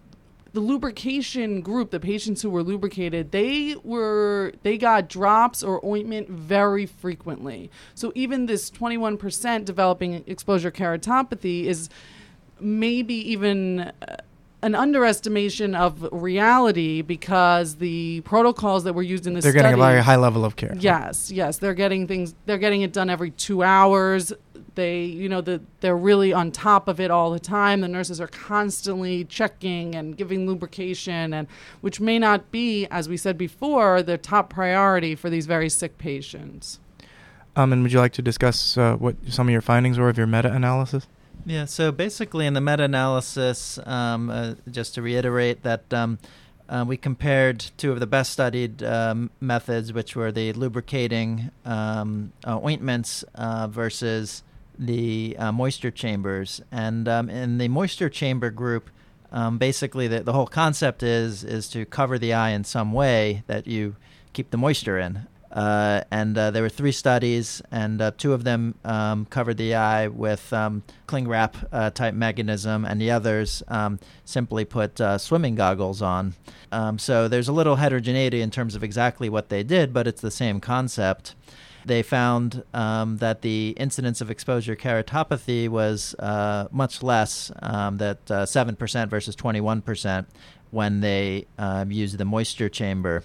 the 0.59 0.64
lubrication 0.64 1.61
group, 1.61 1.92
the 1.92 2.01
patients 2.01 2.42
who 2.42 2.51
were 2.51 2.64
lubricated, 2.64 3.31
they 3.31 3.77
were 3.85 4.53
they 4.64 4.77
got 4.77 5.09
drops 5.09 5.62
or 5.62 5.81
ointment 5.87 6.29
very 6.29 6.85
frequently. 6.85 7.71
So 7.94 8.11
even 8.16 8.47
this 8.47 8.68
21% 8.68 9.64
developing 9.64 10.25
exposure 10.27 10.73
keratopathy 10.73 11.66
is 11.66 11.88
maybe 12.59 13.14
even 13.31 13.92
uh, 14.03 14.16
an 14.62 14.75
underestimation 14.75 15.77
of 15.77 16.09
reality 16.11 17.03
because 17.03 17.77
the 17.77 18.21
protocols 18.23 18.83
that 18.83 18.94
were 18.94 19.03
used 19.03 19.29
in 19.29 19.35
this 19.35 19.44
they're 19.44 19.53
study, 19.53 19.62
getting 19.62 19.81
a 19.81 19.87
very 19.87 20.03
high 20.03 20.16
level 20.16 20.44
of 20.44 20.57
care. 20.57 20.75
Yes, 20.77 21.31
yes, 21.31 21.59
they're 21.59 21.75
getting 21.75 22.09
things. 22.09 22.35
They're 22.47 22.59
getting 22.59 22.83
it 22.83 22.92
done 22.92 23.11
every 23.11 23.31
two 23.31 23.62
hours. 23.62 24.33
They, 24.79 25.07
you 25.07 25.29
know, 25.29 25.41
the, 25.41 25.61
they're 25.81 25.97
really 25.97 26.33
on 26.33 26.53
top 26.53 26.87
of 26.87 27.01
it 27.01 27.11
all 27.11 27.33
the 27.33 27.41
time. 27.41 27.81
The 27.81 27.88
nurses 27.88 28.21
are 28.21 28.29
constantly 28.29 29.25
checking 29.25 29.97
and 29.97 30.17
giving 30.17 30.47
lubrication, 30.47 31.35
and 31.35 31.49
which 31.81 31.99
may 31.99 32.17
not 32.21 32.53
be, 32.53 32.87
as 32.87 33.09
we 33.09 33.17
said 33.17 33.37
before, 33.37 34.05
the 34.05 34.17
top 34.17 34.51
priority 34.51 35.17
for 35.17 35.31
these 35.31 35.47
very 35.47 35.69
sick 35.69 35.99
patients. 35.99 36.79
Um, 37.57 37.73
and 37.73 37.83
would 37.83 37.93
you 37.93 37.99
like 37.99 38.12
to 38.12 38.23
discuss 38.23 38.79
uh, 38.79 38.95
what 38.95 39.17
some 39.29 39.49
of 39.49 39.53
your 39.53 39.62
findings 39.62 39.99
were 39.99 40.09
of 40.09 40.17
your 40.17 40.29
meta-analysis? 40.29 41.09
Yeah. 41.45 41.64
So 41.64 41.91
basically, 41.91 42.47
in 42.47 42.55
the 42.55 42.61
meta-analysis, 42.61 43.81
um, 43.85 44.31
uh, 44.31 44.55
just 44.71 44.95
to 44.95 45.03
reiterate 45.03 45.64
that. 45.64 45.93
Um, 45.93 46.21
uh, 46.69 46.85
we 46.87 46.99
compared 46.99 47.61
two 47.79 47.93
of 47.93 47.99
the 47.99 48.07
best 48.07 48.31
studied 48.31 48.83
um, 48.83 49.31
methods, 49.41 49.91
which 49.91 50.14
were 50.14 50.31
the 50.31 50.53
lubricating 50.53 51.51
um, 51.64 52.31
uh, 52.47 52.61
ointments 52.62 53.25
uh, 53.37 53.67
versus 53.67 54.43
the 54.79 55.37
uh, 55.38 55.53
moisture 55.53 55.91
chambers. 55.91 56.61
And 56.71 57.09
um, 57.09 57.29
in 57.29 57.59
the 57.59 57.69
moisture 57.69 58.09
chamber 58.09 58.51
group, 58.51 58.91
um, 59.33 59.59
basically 59.59 60.09
the, 60.09 60.21
the 60.23 60.33
whole 60.33 60.47
concept 60.47 61.03
is 61.03 61.45
is 61.45 61.69
to 61.69 61.85
cover 61.85 62.19
the 62.19 62.33
eye 62.33 62.51
in 62.51 62.64
some 62.64 62.93
way 62.93 63.43
that 63.47 63.67
you 63.67 63.97
keep 64.33 64.51
the 64.51 64.57
moisture 64.57 64.99
in. 64.99 65.27
Uh, 65.51 66.03
and 66.11 66.37
uh, 66.37 66.51
there 66.51 66.62
were 66.62 66.69
three 66.69 66.93
studies, 66.93 67.62
and 67.71 68.03
uh, 68.03 68.11
two 68.17 68.35
of 68.35 68.45
them 68.45 68.75
um, 68.85 69.25
covered 69.27 69.57
the 69.57 69.75
eye 69.75 70.07
with 70.07 70.53
um, 70.53 70.83
cling 71.07 71.27
wrap 71.27 71.57
uh, 71.73 71.88
type 71.91 72.14
mechanism, 72.14 72.85
and 72.85 73.01
the 73.01 73.11
others 73.11 73.62
um, 73.69 73.99
simply 74.27 74.64
put 74.64 75.01
uh, 75.01 75.17
swimming 75.17 75.55
goggles 75.55 76.03
on. 76.03 76.35
Um, 76.71 76.99
so 76.99 77.29
there's 77.29 77.49
a 77.49 77.53
little 77.53 77.77
heterogeneity 77.77 78.43
in 78.43 78.51
terms 78.51 78.75
of 78.75 78.85
exactly 78.85 79.31
what 79.31 79.49
they 79.49 79.62
did, 79.62 79.95
but 79.95 80.07
it's 80.07 80.21
the 80.21 80.31
same 80.31 80.61
concept 80.61 81.35
they 81.88 82.03
found 82.03 82.62
um, 82.72 83.16
that 83.18 83.42
the 83.42 83.70
incidence 83.77 84.20
of 84.20 84.31
exposure 84.31 84.77
keratopathy 84.77 85.68
was 85.68 86.14
uh, 86.18 86.68
much 86.70 87.03
less, 87.03 87.51
um, 87.62 87.96
that 87.98 88.31
uh, 88.31 88.44
7% 88.44 89.09
versus 89.09 89.35
21% 89.35 90.27
when 90.70 91.01
they 91.01 91.46
um, 91.59 91.90
used 91.90 92.18
the 92.18 92.24
moisture 92.24 92.68
chamber. 92.68 93.24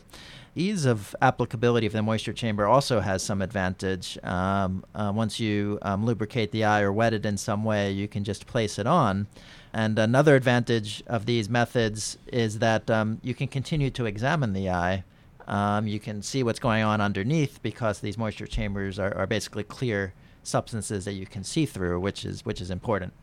Ease 0.55 0.85
of 0.85 1.15
applicability 1.21 1.87
of 1.87 1.93
the 1.93 2.01
moisture 2.01 2.33
chamber 2.33 2.65
also 2.65 2.99
has 2.99 3.23
some 3.23 3.41
advantage. 3.41 4.17
Um, 4.23 4.85
uh, 4.93 5.11
once 5.13 5.39
you 5.39 5.79
um, 5.81 6.05
lubricate 6.05 6.51
the 6.51 6.63
eye 6.63 6.81
or 6.81 6.93
wet 6.93 7.13
it 7.13 7.25
in 7.25 7.37
some 7.37 7.63
way, 7.63 7.91
you 7.91 8.07
can 8.07 8.23
just 8.23 8.45
place 8.45 8.77
it 8.77 8.85
on. 8.85 9.27
And 9.73 9.97
another 9.97 10.35
advantage 10.35 11.03
of 11.07 11.25
these 11.25 11.49
methods 11.49 12.17
is 12.27 12.59
that 12.59 12.89
um, 12.91 13.19
you 13.23 13.33
can 13.33 13.47
continue 13.47 13.89
to 13.91 14.05
examine 14.05 14.53
the 14.53 14.69
eye 14.69 15.03
um, 15.47 15.87
you 15.87 15.99
can 15.99 16.21
see 16.21 16.43
what's 16.43 16.59
going 16.59 16.83
on 16.83 17.01
underneath 17.01 17.61
because 17.61 17.99
these 17.99 18.17
moisture 18.17 18.47
chambers 18.47 18.99
are, 18.99 19.15
are 19.15 19.27
basically 19.27 19.63
clear 19.63 20.13
substances 20.43 21.05
that 21.05 21.13
you 21.13 21.25
can 21.25 21.43
see 21.43 21.65
through, 21.65 21.99
which 21.99 22.25
is 22.25 22.45
which 22.45 22.61
is 22.61 22.69
important. 22.69 23.13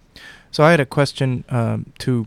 So 0.50 0.64
I 0.64 0.70
had 0.70 0.80
a 0.80 0.86
question, 0.86 1.44
um, 1.48 1.92
two 1.98 2.26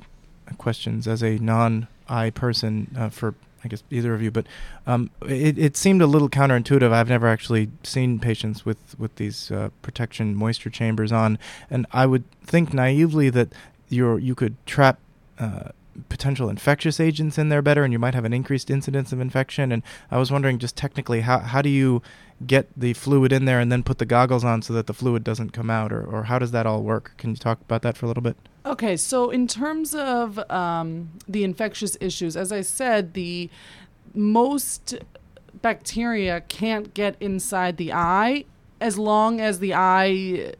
questions 0.58 1.08
as 1.08 1.22
a 1.22 1.38
non-eye 1.38 2.30
person 2.32 2.96
uh, 2.98 3.10
for 3.10 3.36
I 3.64 3.70
guess 3.70 3.84
either 3.90 4.14
of 4.14 4.22
you, 4.22 4.30
but 4.30 4.46
um, 4.86 5.10
it, 5.26 5.58
it 5.58 5.78
seemed 5.78 6.02
a 6.02 6.08
little 6.08 6.30
counterintuitive. 6.30 6.92
I've 6.92 7.08
never 7.08 7.28
actually 7.28 7.70
seen 7.84 8.20
patients 8.20 8.66
with 8.66 9.00
with 9.00 9.16
these 9.16 9.52
uh, 9.52 9.70
protection 9.82 10.36
moisture 10.36 10.70
chambers 10.70 11.12
on, 11.12 11.40
and 11.70 11.86
I 11.92 12.06
would 12.06 12.30
think 12.42 12.74
naively 12.74 13.30
that 13.30 13.54
you 13.90 14.18
you 14.18 14.36
could 14.36 14.56
trap. 14.66 15.00
Uh, 15.40 15.70
potential 16.10 16.50
infectious 16.50 17.00
agents 17.00 17.38
in 17.38 17.50
there 17.50 17.62
better 17.62 17.84
and 17.84 17.94
you 17.94 18.00
might 18.00 18.16
have 18.16 18.26
an 18.26 18.34
increased 18.34 18.70
incidence 18.70 19.12
of 19.12 19.20
infection. 19.20 19.72
And 19.72 19.84
i 20.12 20.18
was 20.18 20.32
wondering 20.32 20.60
just 20.60 20.76
technically 20.76 21.22
how, 21.22 21.40
how 21.40 21.62
do 21.62 21.70
you 21.70 22.02
get 22.46 22.68
the 22.76 22.94
fluid 22.94 23.32
in 23.32 23.46
there 23.46 23.60
and 23.60 23.72
then 23.72 23.84
put 23.84 24.00
the 24.00 24.06
goggles 24.06 24.44
on 24.44 24.62
so 24.62 24.74
that 24.74 24.88
the 24.88 24.94
fluid 24.94 25.24
doesn't 25.24 25.52
come 25.52 25.70
out? 25.70 25.92
Or, 25.92 26.04
or 26.04 26.24
how 26.24 26.40
does 26.40 26.52
that 26.52 26.66
all 26.66 26.84
work? 26.84 27.14
Can 27.18 27.32
you 27.32 27.36
talk 27.36 27.62
about 27.62 27.82
that 27.84 27.98
for 27.98 28.06
a 28.06 28.08
little 28.08 28.24
bit? 28.24 28.38
Okay, 28.66 28.96
so 28.96 29.30
in 29.30 29.48
terms 29.48 29.94
of 29.94 30.40
um, 30.50 31.12
the 31.28 31.44
infectious 31.44 31.98
issues, 32.00 32.38
as 32.38 32.52
I 32.52 32.62
said, 32.62 33.14
the 33.14 33.50
most 34.14 34.96
bacteria 35.62 36.42
can't 36.42 36.94
get 36.94 37.16
inside 37.20 37.78
the 37.78 37.92
eye 37.94 38.46
as 38.80 38.98
long 38.98 39.40
as 39.40 39.60
the 39.60 39.74
eye 39.74 40.54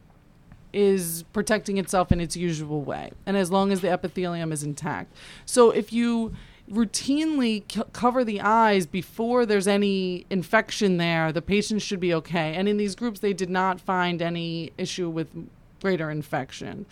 is 0.74 1.24
protecting 1.34 1.78
itself 1.78 2.12
in 2.12 2.20
its 2.20 2.36
usual 2.36 2.82
way 2.82 3.12
and 3.26 3.38
as 3.38 3.52
long 3.52 3.72
as 3.72 3.82
the 3.82 3.90
epithelium 3.90 4.52
is 4.52 4.64
intact. 4.64 5.14
So 5.46 5.72
if 5.72 5.94
you 5.94 6.34
routinely 6.72 7.64
c- 7.72 7.84
cover 7.92 8.24
the 8.24 8.42
eyes 8.42 8.86
before 8.86 9.46
there's 9.46 9.68
any 9.68 10.26
infection 10.30 10.98
there, 10.98 11.32
the 11.32 11.42
patient 11.42 11.82
should 11.82 12.00
be 12.00 12.14
okay. 12.14 12.56
And 12.56 12.68
in 12.68 12.78
these 12.78 12.96
groups, 12.96 13.20
they 13.20 13.34
did 13.34 13.50
not 13.50 13.80
find 13.80 14.22
any 14.22 14.72
issue 14.78 15.10
with 15.10 15.28
greater 15.82 16.10
infection. 16.10 16.86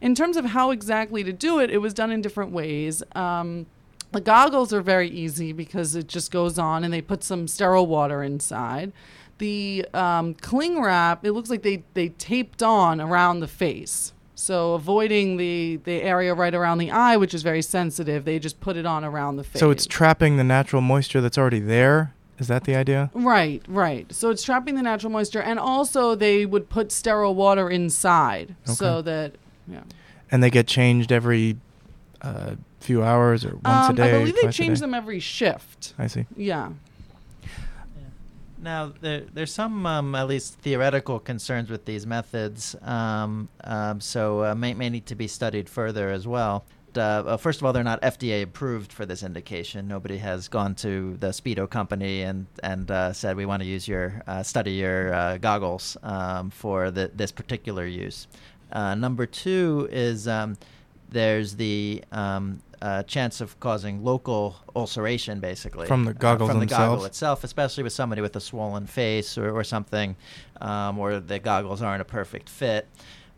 In 0.00 0.14
terms 0.14 0.36
of 0.36 0.46
how 0.46 0.70
exactly 0.70 1.24
to 1.24 1.32
do 1.32 1.58
it, 1.58 1.70
it 1.70 1.78
was 1.78 1.92
done 1.92 2.12
in 2.12 2.20
different 2.20 2.52
ways. 2.52 3.02
Um, 3.14 3.66
the 4.12 4.20
goggles 4.20 4.72
are 4.72 4.80
very 4.80 5.08
easy 5.10 5.52
because 5.52 5.96
it 5.96 6.06
just 6.06 6.30
goes 6.30 6.58
on 6.58 6.84
and 6.84 6.92
they 6.92 7.02
put 7.02 7.24
some 7.24 7.48
sterile 7.48 7.86
water 7.86 8.22
inside. 8.22 8.92
The 9.38 9.86
um, 9.92 10.34
cling 10.34 10.80
wrap, 10.80 11.24
it 11.24 11.32
looks 11.32 11.50
like 11.50 11.62
they, 11.62 11.82
they 11.94 12.08
taped 12.10 12.62
on 12.62 13.00
around 13.00 13.40
the 13.40 13.48
face. 13.48 14.12
So 14.34 14.74
avoiding 14.74 15.36
the, 15.36 15.76
the 15.84 16.02
area 16.02 16.34
right 16.34 16.54
around 16.54 16.78
the 16.78 16.90
eye, 16.90 17.16
which 17.16 17.32
is 17.34 17.42
very 17.42 17.62
sensitive, 17.62 18.24
they 18.24 18.38
just 18.38 18.60
put 18.60 18.76
it 18.76 18.84
on 18.86 19.04
around 19.04 19.36
the 19.36 19.44
face. 19.44 19.60
so 19.60 19.70
it's 19.70 19.86
trapping 19.86 20.36
the 20.36 20.44
natural 20.44 20.82
moisture 20.82 21.20
that's 21.22 21.38
already 21.38 21.60
there 21.60 22.12
is 22.38 22.48
that 22.48 22.64
the 22.64 22.74
idea 22.74 23.10
Right, 23.14 23.62
right. 23.66 24.12
So 24.14 24.28
it's 24.28 24.42
trapping 24.42 24.74
the 24.74 24.82
natural 24.82 25.10
moisture, 25.10 25.40
and 25.40 25.58
also 25.58 26.14
they 26.14 26.44
would 26.44 26.68
put 26.68 26.92
sterile 26.92 27.34
water 27.34 27.70
inside 27.70 28.54
so 28.64 29.00
that 29.02 29.36
yeah. 29.66 29.80
and 30.30 30.42
they 30.42 30.50
get 30.50 30.66
changed 30.66 31.12
every 31.12 31.56
uh, 32.20 32.56
few 32.80 33.02
hours 33.02 33.42
or 33.44 33.56
once 33.64 33.88
Um, 33.88 33.92
a 33.92 33.96
day 33.96 34.08
I 34.16 34.18
believe 34.18 34.36
they 34.42 34.50
change 34.50 34.80
them 34.80 34.92
every 34.92 35.18
shift. 35.18 35.94
i 35.98 36.06
see 36.06 36.26
Yeah. 36.36 36.72
Now, 38.66 38.92
there, 39.00 39.22
there's 39.32 39.54
some, 39.54 39.86
um, 39.86 40.16
at 40.16 40.26
least 40.26 40.54
theoretical 40.58 41.20
concerns 41.20 41.70
with 41.70 41.84
these 41.84 42.04
methods, 42.04 42.74
um, 42.82 43.48
um, 43.62 44.00
so 44.00 44.42
uh, 44.42 44.54
may, 44.56 44.74
may 44.74 44.90
need 44.90 45.06
to 45.06 45.14
be 45.14 45.28
studied 45.28 45.68
further 45.68 46.10
as 46.10 46.26
well. 46.26 46.64
Uh, 46.96 47.36
first 47.36 47.60
of 47.60 47.64
all, 47.64 47.72
they're 47.72 47.84
not 47.84 48.02
FDA 48.02 48.42
approved 48.42 48.92
for 48.92 49.06
this 49.06 49.22
indication. 49.22 49.86
Nobody 49.86 50.18
has 50.18 50.48
gone 50.48 50.74
to 50.76 51.16
the 51.20 51.28
Speedo 51.28 51.70
company 51.70 52.22
and 52.22 52.46
and 52.60 52.90
uh, 52.90 53.12
said 53.12 53.36
we 53.36 53.46
want 53.46 53.62
to 53.62 53.68
use 53.68 53.86
your 53.86 54.20
uh, 54.26 54.42
study 54.42 54.72
your 54.72 55.14
uh, 55.14 55.36
goggles 55.36 55.96
um, 56.02 56.50
for 56.50 56.90
the, 56.90 57.12
this 57.14 57.30
particular 57.30 57.86
use. 57.86 58.26
Uh, 58.72 58.96
number 58.96 59.26
two 59.26 59.88
is 59.92 60.26
um, 60.26 60.56
there's 61.10 61.54
the 61.54 62.02
um, 62.10 62.60
uh, 62.82 63.02
chance 63.04 63.40
of 63.40 63.58
causing 63.60 64.04
local 64.04 64.56
ulceration, 64.74 65.40
basically 65.40 65.86
From 65.86 66.04
the 66.04 66.14
goggles 66.14 66.50
uh, 66.50 66.52
from 66.52 66.60
the 66.60 66.66
goggle 66.66 67.04
itself, 67.04 67.44
especially 67.44 67.82
with 67.82 67.92
somebody 67.92 68.22
with 68.22 68.36
a 68.36 68.40
swollen 68.40 68.86
face 68.86 69.38
or, 69.38 69.50
or 69.50 69.64
something, 69.64 70.16
um, 70.60 70.98
or 70.98 71.20
the 71.20 71.38
goggles 71.38 71.82
aren't 71.82 72.02
a 72.02 72.04
perfect 72.04 72.48
fit. 72.48 72.86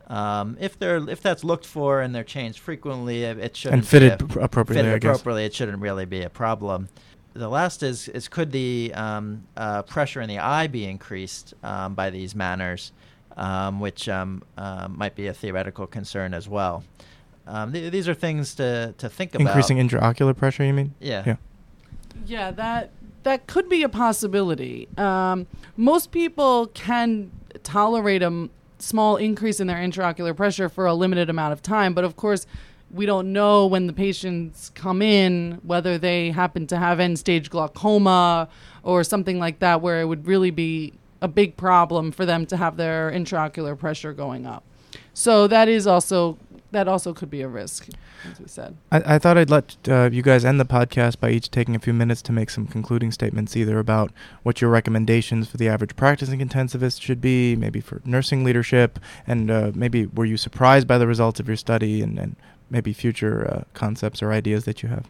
Um, 0.07 0.57
if 0.59 0.77
they're 0.79 1.07
if 1.09 1.21
that's 1.21 1.43
looked 1.43 1.65
for 1.65 2.01
and 2.01 2.13
they're 2.15 2.23
changed 2.23 2.59
frequently, 2.59 3.23
it, 3.23 3.37
it 3.37 3.55
shouldn't 3.55 3.81
and 3.81 3.87
fitted 3.87 4.27
be 4.27 4.39
a- 4.39 4.43
appropriately 4.43 4.89
fitted 4.89 5.03
appropriately. 5.03 5.45
It 5.45 5.53
shouldn't 5.53 5.79
really 5.79 6.05
be 6.05 6.23
a 6.23 6.29
problem. 6.29 6.89
The 7.33 7.47
last 7.47 7.83
is 7.83 8.07
is 8.07 8.27
could 8.27 8.51
the 8.51 8.91
um, 8.95 9.43
uh, 9.55 9.83
pressure 9.83 10.19
in 10.21 10.27
the 10.27 10.39
eye 10.39 10.67
be 10.67 10.85
increased 10.85 11.53
um, 11.63 11.93
by 11.93 12.09
these 12.09 12.33
manners, 12.33 12.91
um, 13.37 13.79
which 13.79 14.09
um, 14.09 14.41
uh, 14.57 14.87
might 14.89 15.15
be 15.15 15.27
a 15.27 15.33
theoretical 15.33 15.85
concern 15.85 16.33
as 16.33 16.49
well. 16.49 16.83
Um, 17.49 17.73
th- 17.73 17.91
these 17.91 18.07
are 18.07 18.13
things 18.13 18.53
to, 18.55 18.93
to 18.99 19.09
think 19.09 19.33
about. 19.33 19.47
increasing 19.47 19.77
intraocular 19.77 20.37
pressure 20.37 20.63
you 20.63 20.73
mean 20.73 20.93
yeah. 20.99 21.23
yeah 21.25 21.35
Yeah, 22.25 22.51
that 22.51 22.91
that 23.23 23.47
could 23.47 23.67
be 23.67 23.83
a 23.83 23.89
possibility. 23.89 24.87
Um, 24.97 25.47
most 25.75 26.11
people 26.11 26.67
can 26.67 27.31
tolerate 27.63 28.21
a 28.21 28.27
m- 28.27 28.49
small 28.77 29.17
increase 29.17 29.59
in 29.59 29.67
their 29.67 29.77
intraocular 29.77 30.35
pressure 30.35 30.69
for 30.69 30.85
a 30.85 30.93
limited 30.93 31.29
amount 31.29 31.51
of 31.53 31.61
time, 31.61 31.93
but 31.93 32.03
of 32.05 32.15
course, 32.15 32.45
we 32.91 33.05
don't 33.05 33.33
know 33.33 33.67
when 33.67 33.87
the 33.87 33.93
patients 33.93 34.71
come 34.73 35.01
in 35.01 35.59
whether 35.63 35.97
they 35.97 36.31
happen 36.31 36.65
to 36.67 36.77
have 36.77 36.99
end-stage 36.99 37.49
glaucoma 37.49 38.47
or 38.83 39.03
something 39.03 39.37
like 39.39 39.59
that, 39.59 39.81
where 39.81 39.99
it 40.01 40.05
would 40.05 40.25
really 40.25 40.51
be 40.51 40.93
a 41.21 41.27
big 41.27 41.57
problem 41.57 42.11
for 42.11 42.25
them 42.25 42.45
to 42.45 42.55
have 42.57 42.77
their 42.77 43.11
intraocular 43.11 43.77
pressure 43.77 44.13
going 44.13 44.45
up. 44.45 44.63
So 45.13 45.47
that 45.47 45.67
is 45.67 45.85
also 45.85 46.37
that 46.71 46.87
also 46.87 47.13
could 47.13 47.29
be 47.29 47.41
a 47.41 47.47
risk, 47.47 47.89
as 48.31 48.39
we 48.39 48.47
said. 48.47 48.77
I, 48.91 49.15
I 49.15 49.19
thought 49.19 49.37
I'd 49.37 49.49
let 49.49 49.75
uh, 49.87 50.09
you 50.11 50.21
guys 50.21 50.45
end 50.45 50.59
the 50.59 50.65
podcast 50.65 51.19
by 51.19 51.31
each 51.31 51.49
taking 51.49 51.75
a 51.75 51.79
few 51.79 51.93
minutes 51.93 52.21
to 52.23 52.31
make 52.31 52.49
some 52.49 52.67
concluding 52.67 53.11
statements, 53.11 53.55
either 53.57 53.79
about 53.79 54.11
what 54.43 54.61
your 54.61 54.69
recommendations 54.69 55.49
for 55.49 55.57
the 55.57 55.67
average 55.67 55.95
practicing 55.95 56.39
intensivist 56.39 57.01
should 57.01 57.21
be, 57.21 57.55
maybe 57.55 57.81
for 57.81 58.01
nursing 58.05 58.43
leadership, 58.43 58.99
and 59.25 59.49
uh, 59.49 59.71
maybe 59.73 60.05
were 60.07 60.25
you 60.25 60.37
surprised 60.37 60.87
by 60.87 60.97
the 60.97 61.07
results 61.07 61.39
of 61.39 61.47
your 61.47 61.57
study, 61.57 62.01
and, 62.01 62.19
and 62.19 62.35
maybe 62.69 62.93
future 62.93 63.47
uh, 63.47 63.63
concepts 63.73 64.21
or 64.21 64.31
ideas 64.31 64.65
that 64.65 64.83
you 64.83 64.89
have. 64.89 65.09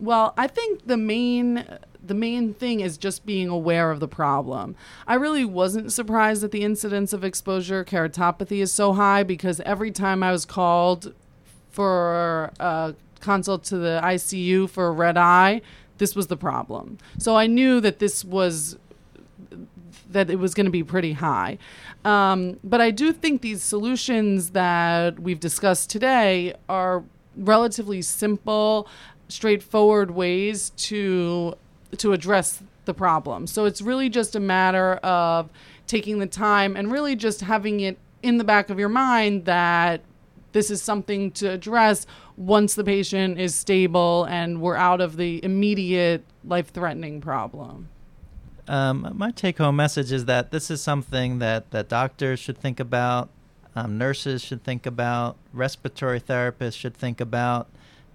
Well, 0.00 0.34
I 0.36 0.46
think 0.46 0.86
the 0.86 0.96
main 0.96 1.64
the 2.06 2.14
main 2.14 2.52
thing 2.52 2.80
is 2.80 2.98
just 2.98 3.24
being 3.24 3.48
aware 3.48 3.90
of 3.90 3.98
the 3.98 4.08
problem. 4.08 4.76
I 5.06 5.14
really 5.14 5.44
wasn't 5.44 5.90
surprised 5.92 6.42
that 6.42 6.50
the 6.50 6.62
incidence 6.62 7.12
of 7.14 7.24
exposure 7.24 7.82
keratopathy 7.82 8.58
is 8.58 8.72
so 8.72 8.92
high 8.92 9.22
because 9.22 9.60
every 9.60 9.90
time 9.90 10.22
I 10.22 10.30
was 10.30 10.44
called 10.44 11.14
for 11.70 12.52
a 12.60 12.94
consult 13.20 13.64
to 13.64 13.78
the 13.78 14.00
ICU 14.04 14.68
for 14.68 14.88
a 14.88 14.92
red 14.92 15.16
eye, 15.16 15.62
this 15.98 16.14
was 16.14 16.26
the 16.26 16.36
problem. 16.36 16.98
So 17.18 17.36
I 17.36 17.46
knew 17.46 17.80
that 17.80 17.98
this 18.00 18.24
was 18.24 18.76
that 20.10 20.30
it 20.30 20.36
was 20.36 20.54
going 20.54 20.66
to 20.66 20.70
be 20.70 20.84
pretty 20.84 21.14
high. 21.14 21.58
Um, 22.04 22.58
but 22.62 22.80
I 22.80 22.90
do 22.90 23.12
think 23.12 23.40
these 23.42 23.62
solutions 23.62 24.50
that 24.50 25.18
we've 25.18 25.40
discussed 25.40 25.90
today 25.90 26.54
are 26.68 27.02
relatively 27.36 28.02
simple, 28.02 28.88
straightforward 29.28 30.10
ways 30.10 30.70
to 30.76 31.54
to 31.98 32.12
address 32.12 32.62
the 32.84 32.94
problem. 32.94 33.46
So 33.46 33.64
it's 33.64 33.80
really 33.80 34.08
just 34.08 34.36
a 34.36 34.40
matter 34.40 34.94
of 34.96 35.50
taking 35.86 36.18
the 36.18 36.26
time 36.26 36.76
and 36.76 36.90
really 36.90 37.16
just 37.16 37.40
having 37.40 37.80
it 37.80 37.98
in 38.22 38.38
the 38.38 38.44
back 38.44 38.70
of 38.70 38.78
your 38.78 38.88
mind 38.88 39.44
that 39.44 40.00
this 40.52 40.70
is 40.70 40.80
something 40.80 41.30
to 41.32 41.50
address 41.50 42.06
once 42.36 42.74
the 42.74 42.84
patient 42.84 43.38
is 43.38 43.54
stable 43.54 44.24
and 44.24 44.60
we're 44.60 44.76
out 44.76 45.00
of 45.00 45.16
the 45.16 45.44
immediate 45.44 46.24
life-threatening 46.44 47.20
problem. 47.20 47.88
Um, 48.66 49.12
my 49.14 49.30
take-home 49.30 49.76
message 49.76 50.10
is 50.10 50.24
that 50.24 50.50
this 50.50 50.70
is 50.70 50.80
something 50.80 51.38
that, 51.40 51.70
that 51.72 51.88
doctors 51.88 52.40
should 52.40 52.56
think 52.56 52.80
about, 52.80 53.28
um, 53.76 53.98
nurses 53.98 54.42
should 54.42 54.64
think 54.64 54.86
about, 54.86 55.36
respiratory 55.52 56.20
therapists 56.20 56.78
should 56.78 56.96
think 56.96 57.20
about. 57.20 57.68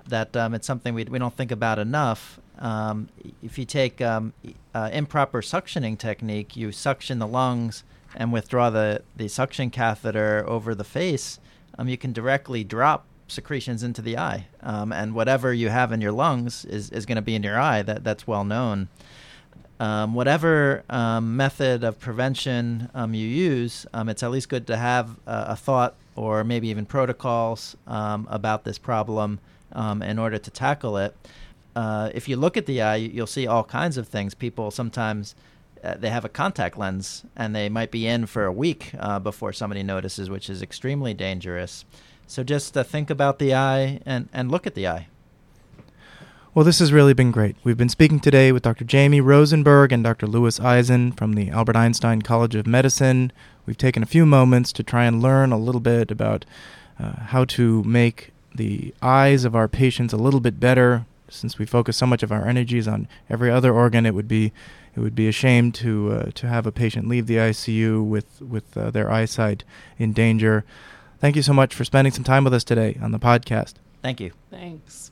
That 0.09 0.35
um, 0.35 0.53
it's 0.53 0.67
something 0.67 0.93
we, 0.93 1.05
we 1.05 1.19
don't 1.19 1.35
think 1.35 1.51
about 1.51 1.79
enough. 1.79 2.39
Um, 2.59 3.09
if 3.41 3.57
you 3.57 3.65
take 3.65 4.01
um, 4.01 4.33
uh, 4.73 4.89
improper 4.91 5.41
suctioning 5.41 5.97
technique, 5.97 6.57
you 6.57 6.71
suction 6.71 7.19
the 7.19 7.27
lungs 7.27 7.83
and 8.15 8.33
withdraw 8.33 8.69
the, 8.69 9.01
the 9.15 9.27
suction 9.27 9.69
catheter 9.69 10.43
over 10.47 10.75
the 10.75 10.83
face. 10.83 11.39
Um, 11.77 11.87
you 11.87 11.97
can 11.97 12.11
directly 12.11 12.63
drop 12.63 13.05
secretions 13.27 13.83
into 13.83 14.01
the 14.01 14.17
eye, 14.17 14.47
um, 14.61 14.91
and 14.91 15.13
whatever 15.13 15.53
you 15.53 15.69
have 15.69 15.91
in 15.91 16.01
your 16.01 16.11
lungs 16.11 16.65
is, 16.65 16.89
is 16.89 17.05
going 17.05 17.15
to 17.15 17.21
be 17.21 17.35
in 17.35 17.43
your 17.43 17.59
eye. 17.59 17.81
That 17.81 18.03
that's 18.03 18.27
well 18.27 18.43
known 18.43 18.89
um, 19.79 20.13
whatever 20.13 20.83
um, 20.89 21.37
method 21.37 21.83
of 21.83 21.99
prevention 21.99 22.89
um, 22.93 23.13
you 23.13 23.25
use, 23.25 23.85
um, 23.93 24.09
it's 24.09 24.23
at 24.23 24.31
least 24.31 24.49
good 24.49 24.67
to 24.67 24.77
have 24.77 25.15
a, 25.25 25.45
a 25.49 25.55
thought 25.55 25.95
or 26.15 26.43
maybe 26.43 26.67
even 26.67 26.85
protocols 26.85 27.77
about 27.87 28.65
this 28.65 28.77
problem 28.77 29.39
um, 29.73 30.01
in 30.01 30.19
order 30.19 30.37
to 30.37 30.51
tackle 30.51 30.97
it. 30.97 31.15
Uh, 31.75 32.09
if 32.13 32.27
you 32.27 32.35
look 32.35 32.57
at 32.57 32.65
the 32.65 32.81
eye, 32.81 32.95
you'll 32.95 33.27
see 33.27 33.47
all 33.47 33.63
kinds 33.63 33.97
of 33.97 34.07
things. 34.07 34.33
People 34.33 34.71
sometimes 34.71 35.35
uh, 35.83 35.95
they 35.95 36.09
have 36.09 36.25
a 36.25 36.29
contact 36.29 36.77
lens 36.77 37.23
and 37.35 37.55
they 37.55 37.69
might 37.69 37.91
be 37.91 38.05
in 38.05 38.25
for 38.25 38.45
a 38.45 38.51
week 38.51 38.91
uh, 38.99 39.19
before 39.19 39.53
somebody 39.53 39.83
notices, 39.83 40.29
which 40.29 40.49
is 40.49 40.61
extremely 40.61 41.13
dangerous. 41.13 41.85
So 42.27 42.43
just 42.43 42.77
uh, 42.77 42.83
think 42.83 43.09
about 43.09 43.39
the 43.39 43.53
eye 43.53 44.01
and, 44.05 44.29
and 44.33 44.51
look 44.51 44.67
at 44.67 44.75
the 44.75 44.87
eye. 44.87 45.07
Well, 46.53 46.65
this 46.65 46.79
has 46.79 46.91
really 46.91 47.13
been 47.13 47.31
great. 47.31 47.55
We've 47.63 47.77
been 47.77 47.89
speaking 47.89 48.19
today 48.19 48.51
with 48.51 48.63
Dr. 48.63 48.83
Jamie 48.83 49.21
Rosenberg 49.21 49.91
and 49.91 50.03
Dr. 50.03 50.27
Lewis 50.27 50.59
Eisen 50.59 51.11
from 51.11 51.33
the 51.33 51.49
Albert 51.51 51.75
Einstein 51.75 52.23
College 52.23 52.55
of 52.55 52.65
Medicine. 52.65 53.31
We've 53.65 53.77
taken 53.77 54.01
a 54.01 54.07
few 54.07 54.25
moments 54.25 54.73
to 54.73 54.83
try 54.83 55.05
and 55.05 55.21
learn 55.21 55.51
a 55.51 55.57
little 55.57 55.79
bit 55.79 56.09
about 56.09 56.45
uh, 56.99 57.11
how 57.27 57.45
to 57.45 57.83
make 57.83 58.31
the 58.59 58.93
eyes 59.01 59.45
of 59.45 59.55
our 59.55 59.67
patients 59.67 60.13
a 60.13 60.17
little 60.17 60.41
bit 60.41 60.59
better. 60.59 61.05
Since 61.29 61.57
we 61.57 61.65
focus 61.65 61.95
so 61.95 62.05
much 62.05 62.23
of 62.23 62.31
our 62.31 62.45
energies 62.45 62.87
on 62.87 63.07
every 63.29 63.49
other 63.49 63.73
organ, 63.73 64.05
it 64.05 64.13
would 64.13 64.27
be 64.27 64.51
it 64.95 64.99
would 64.99 65.15
be 65.15 65.27
a 65.27 65.31
shame 65.31 65.71
to 65.73 66.11
uh, 66.11 66.31
to 66.35 66.47
have 66.47 66.67
a 66.67 66.71
patient 66.71 67.07
leave 67.07 67.27
the 67.27 67.37
ICU 67.37 68.03
with 68.05 68.41
with 68.41 68.75
uh, 68.75 68.91
their 68.91 69.09
eyesight 69.11 69.63
in 69.97 70.11
danger. 70.11 70.65
Thank 71.19 71.35
you 71.35 71.41
so 71.41 71.53
much 71.53 71.73
for 71.73 71.85
spending 71.85 72.11
some 72.13 72.23
time 72.23 72.43
with 72.43 72.53
us 72.53 72.63
today 72.63 72.97
on 73.01 73.11
the 73.11 73.19
podcast. 73.19 73.75
Thank 74.01 74.19
you. 74.19 74.31
Thanks. 74.49 75.11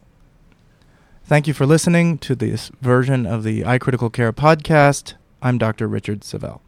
Thank 1.24 1.48
you 1.48 1.54
for 1.54 1.66
listening 1.66 2.18
to 2.20 2.36
this 2.36 2.72
version 2.82 3.26
of 3.26 3.44
the 3.44 3.62
iCritical 3.62 4.12
Care 4.12 4.34
podcast. 4.34 5.14
I'm 5.42 5.58
Dr. 5.58 5.88
Richard 5.88 6.24
Savel. 6.24 6.62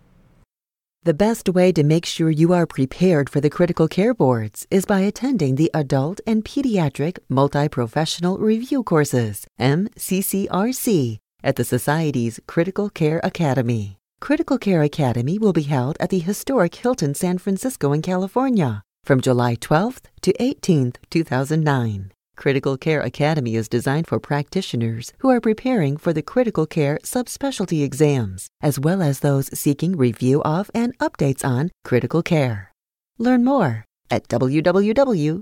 The 1.04 1.14
best 1.14 1.48
way 1.48 1.72
to 1.72 1.84
make 1.84 2.06
sure 2.06 2.30
you 2.30 2.52
are 2.52 2.66
prepared 2.66 3.30
for 3.30 3.40
the 3.40 3.50
critical 3.50 3.88
care 3.88 4.14
boards 4.14 4.68
is 4.70 4.84
by 4.84 5.00
attending 5.00 5.56
the 5.56 5.72
Adult 5.74 6.20
and 6.28 6.44
Pediatric 6.44 7.20
Multi 7.30 7.70
Professional 7.70 8.38
Review 8.38 8.84
Courses, 8.84 9.48
MCCRC, 9.62 11.20
at 11.42 11.56
the 11.56 11.64
Society's 11.64 12.42
Critical 12.48 12.90
Care 12.90 13.22
Academy. 13.24 13.98
Critical 14.20 14.58
Care 14.58 14.84
Academy 14.84 15.40
will 15.40 15.54
be 15.54 15.62
held 15.62 15.96
at 16.02 16.10
the 16.10 16.20
historic 16.20 16.76
Hilton 16.76 17.16
San 17.16 17.38
Francisco 17.38 17.94
in 17.94 18.02
California 18.02 18.84
from 19.06 19.22
July 19.22 19.56
12th 19.56 20.04
to 20.22 20.34
18th, 20.34 20.98
2009. 21.10 22.12
Critical 22.40 22.78
Care 22.78 23.02
Academy 23.02 23.56
is 23.56 23.68
designed 23.68 24.08
for 24.08 24.18
practitioners 24.18 25.12
who 25.20 25.30
are 25.30 25.42
preparing 25.42 25.98
for 25.98 26.14
the 26.14 26.22
critical 26.22 26.66
care 26.66 26.98
subspecialty 27.04 27.84
exams, 27.84 28.48
as 28.62 28.80
well 28.80 29.02
as 29.02 29.20
those 29.20 29.60
seeking 29.60 29.98
review 29.98 30.42
of 30.44 30.72
and 30.74 30.98
updates 31.00 31.44
on 31.44 31.70
critical 31.84 32.24
care. 32.24 32.72
Learn 33.18 33.44
more 33.44 33.84
at 34.10 34.30
www.sccm.org. 34.30 35.40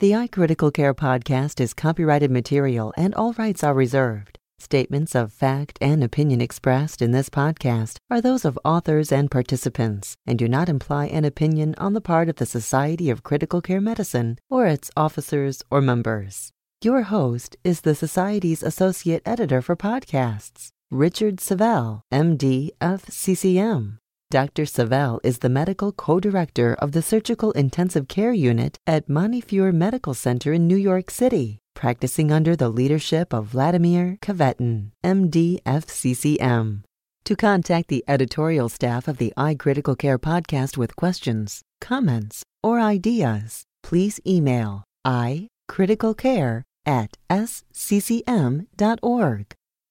The 0.00 0.12
iCritical 0.12 0.72
Care 0.72 0.94
podcast 0.94 1.60
is 1.60 1.74
copyrighted 1.74 2.30
material 2.32 2.92
and 2.96 3.14
all 3.14 3.32
rights 3.34 3.62
are 3.62 3.74
reserved. 3.74 4.38
Statements 4.60 5.14
of 5.14 5.32
fact 5.32 5.78
and 5.80 6.02
opinion 6.02 6.40
expressed 6.40 7.00
in 7.00 7.12
this 7.12 7.30
podcast 7.30 7.98
are 8.10 8.20
those 8.20 8.44
of 8.44 8.58
authors 8.64 9.12
and 9.12 9.30
participants 9.30 10.16
and 10.26 10.36
do 10.36 10.48
not 10.48 10.68
imply 10.68 11.06
an 11.06 11.24
opinion 11.24 11.76
on 11.78 11.92
the 11.92 12.00
part 12.00 12.28
of 12.28 12.36
the 12.36 12.46
Society 12.46 13.08
of 13.08 13.22
Critical 13.22 13.62
Care 13.62 13.80
Medicine 13.80 14.36
or 14.50 14.66
its 14.66 14.90
officers 14.96 15.62
or 15.70 15.80
members. 15.80 16.50
Your 16.82 17.02
host 17.02 17.56
is 17.62 17.82
the 17.82 17.94
Society's 17.94 18.64
Associate 18.64 19.22
Editor 19.24 19.62
for 19.62 19.76
Podcasts, 19.76 20.70
Richard 20.90 21.40
Savel, 21.40 22.02
MD, 22.12 22.70
FCCM. 22.80 23.98
Dr. 24.30 24.66
Savel 24.66 25.20
is 25.22 25.38
the 25.38 25.48
medical 25.48 25.92
co-director 25.92 26.74
of 26.74 26.92
the 26.92 27.00
Surgical 27.00 27.52
Intensive 27.52 28.08
Care 28.08 28.32
Unit 28.32 28.78
at 28.86 29.08
Montefiore 29.08 29.72
Medical 29.72 30.14
Center 30.14 30.52
in 30.52 30.66
New 30.66 30.76
York 30.76 31.10
City 31.10 31.60
practicing 31.78 32.32
under 32.32 32.56
the 32.56 32.68
leadership 32.68 33.32
of 33.32 33.46
Vladimir 33.46 34.18
Kvetan, 34.20 34.90
MD, 35.04 35.62
FCCM. 35.62 36.82
To 37.24 37.36
contact 37.36 37.86
the 37.86 38.04
editorial 38.08 38.68
staff 38.68 39.06
of 39.06 39.18
the 39.18 39.32
iCritical 39.36 39.96
Care 39.96 40.18
podcast 40.18 40.76
with 40.76 40.96
questions, 40.96 41.62
comments, 41.80 42.42
or 42.64 42.80
ideas, 42.80 43.62
please 43.84 44.18
email 44.26 44.82
icriticalcare 45.06 46.64
at 46.84 47.16
sccm.org 47.30 48.66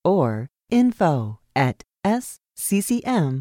or 0.03 0.47
info 0.69 1.39
at 1.55 1.83
sccm.org. 2.05 3.37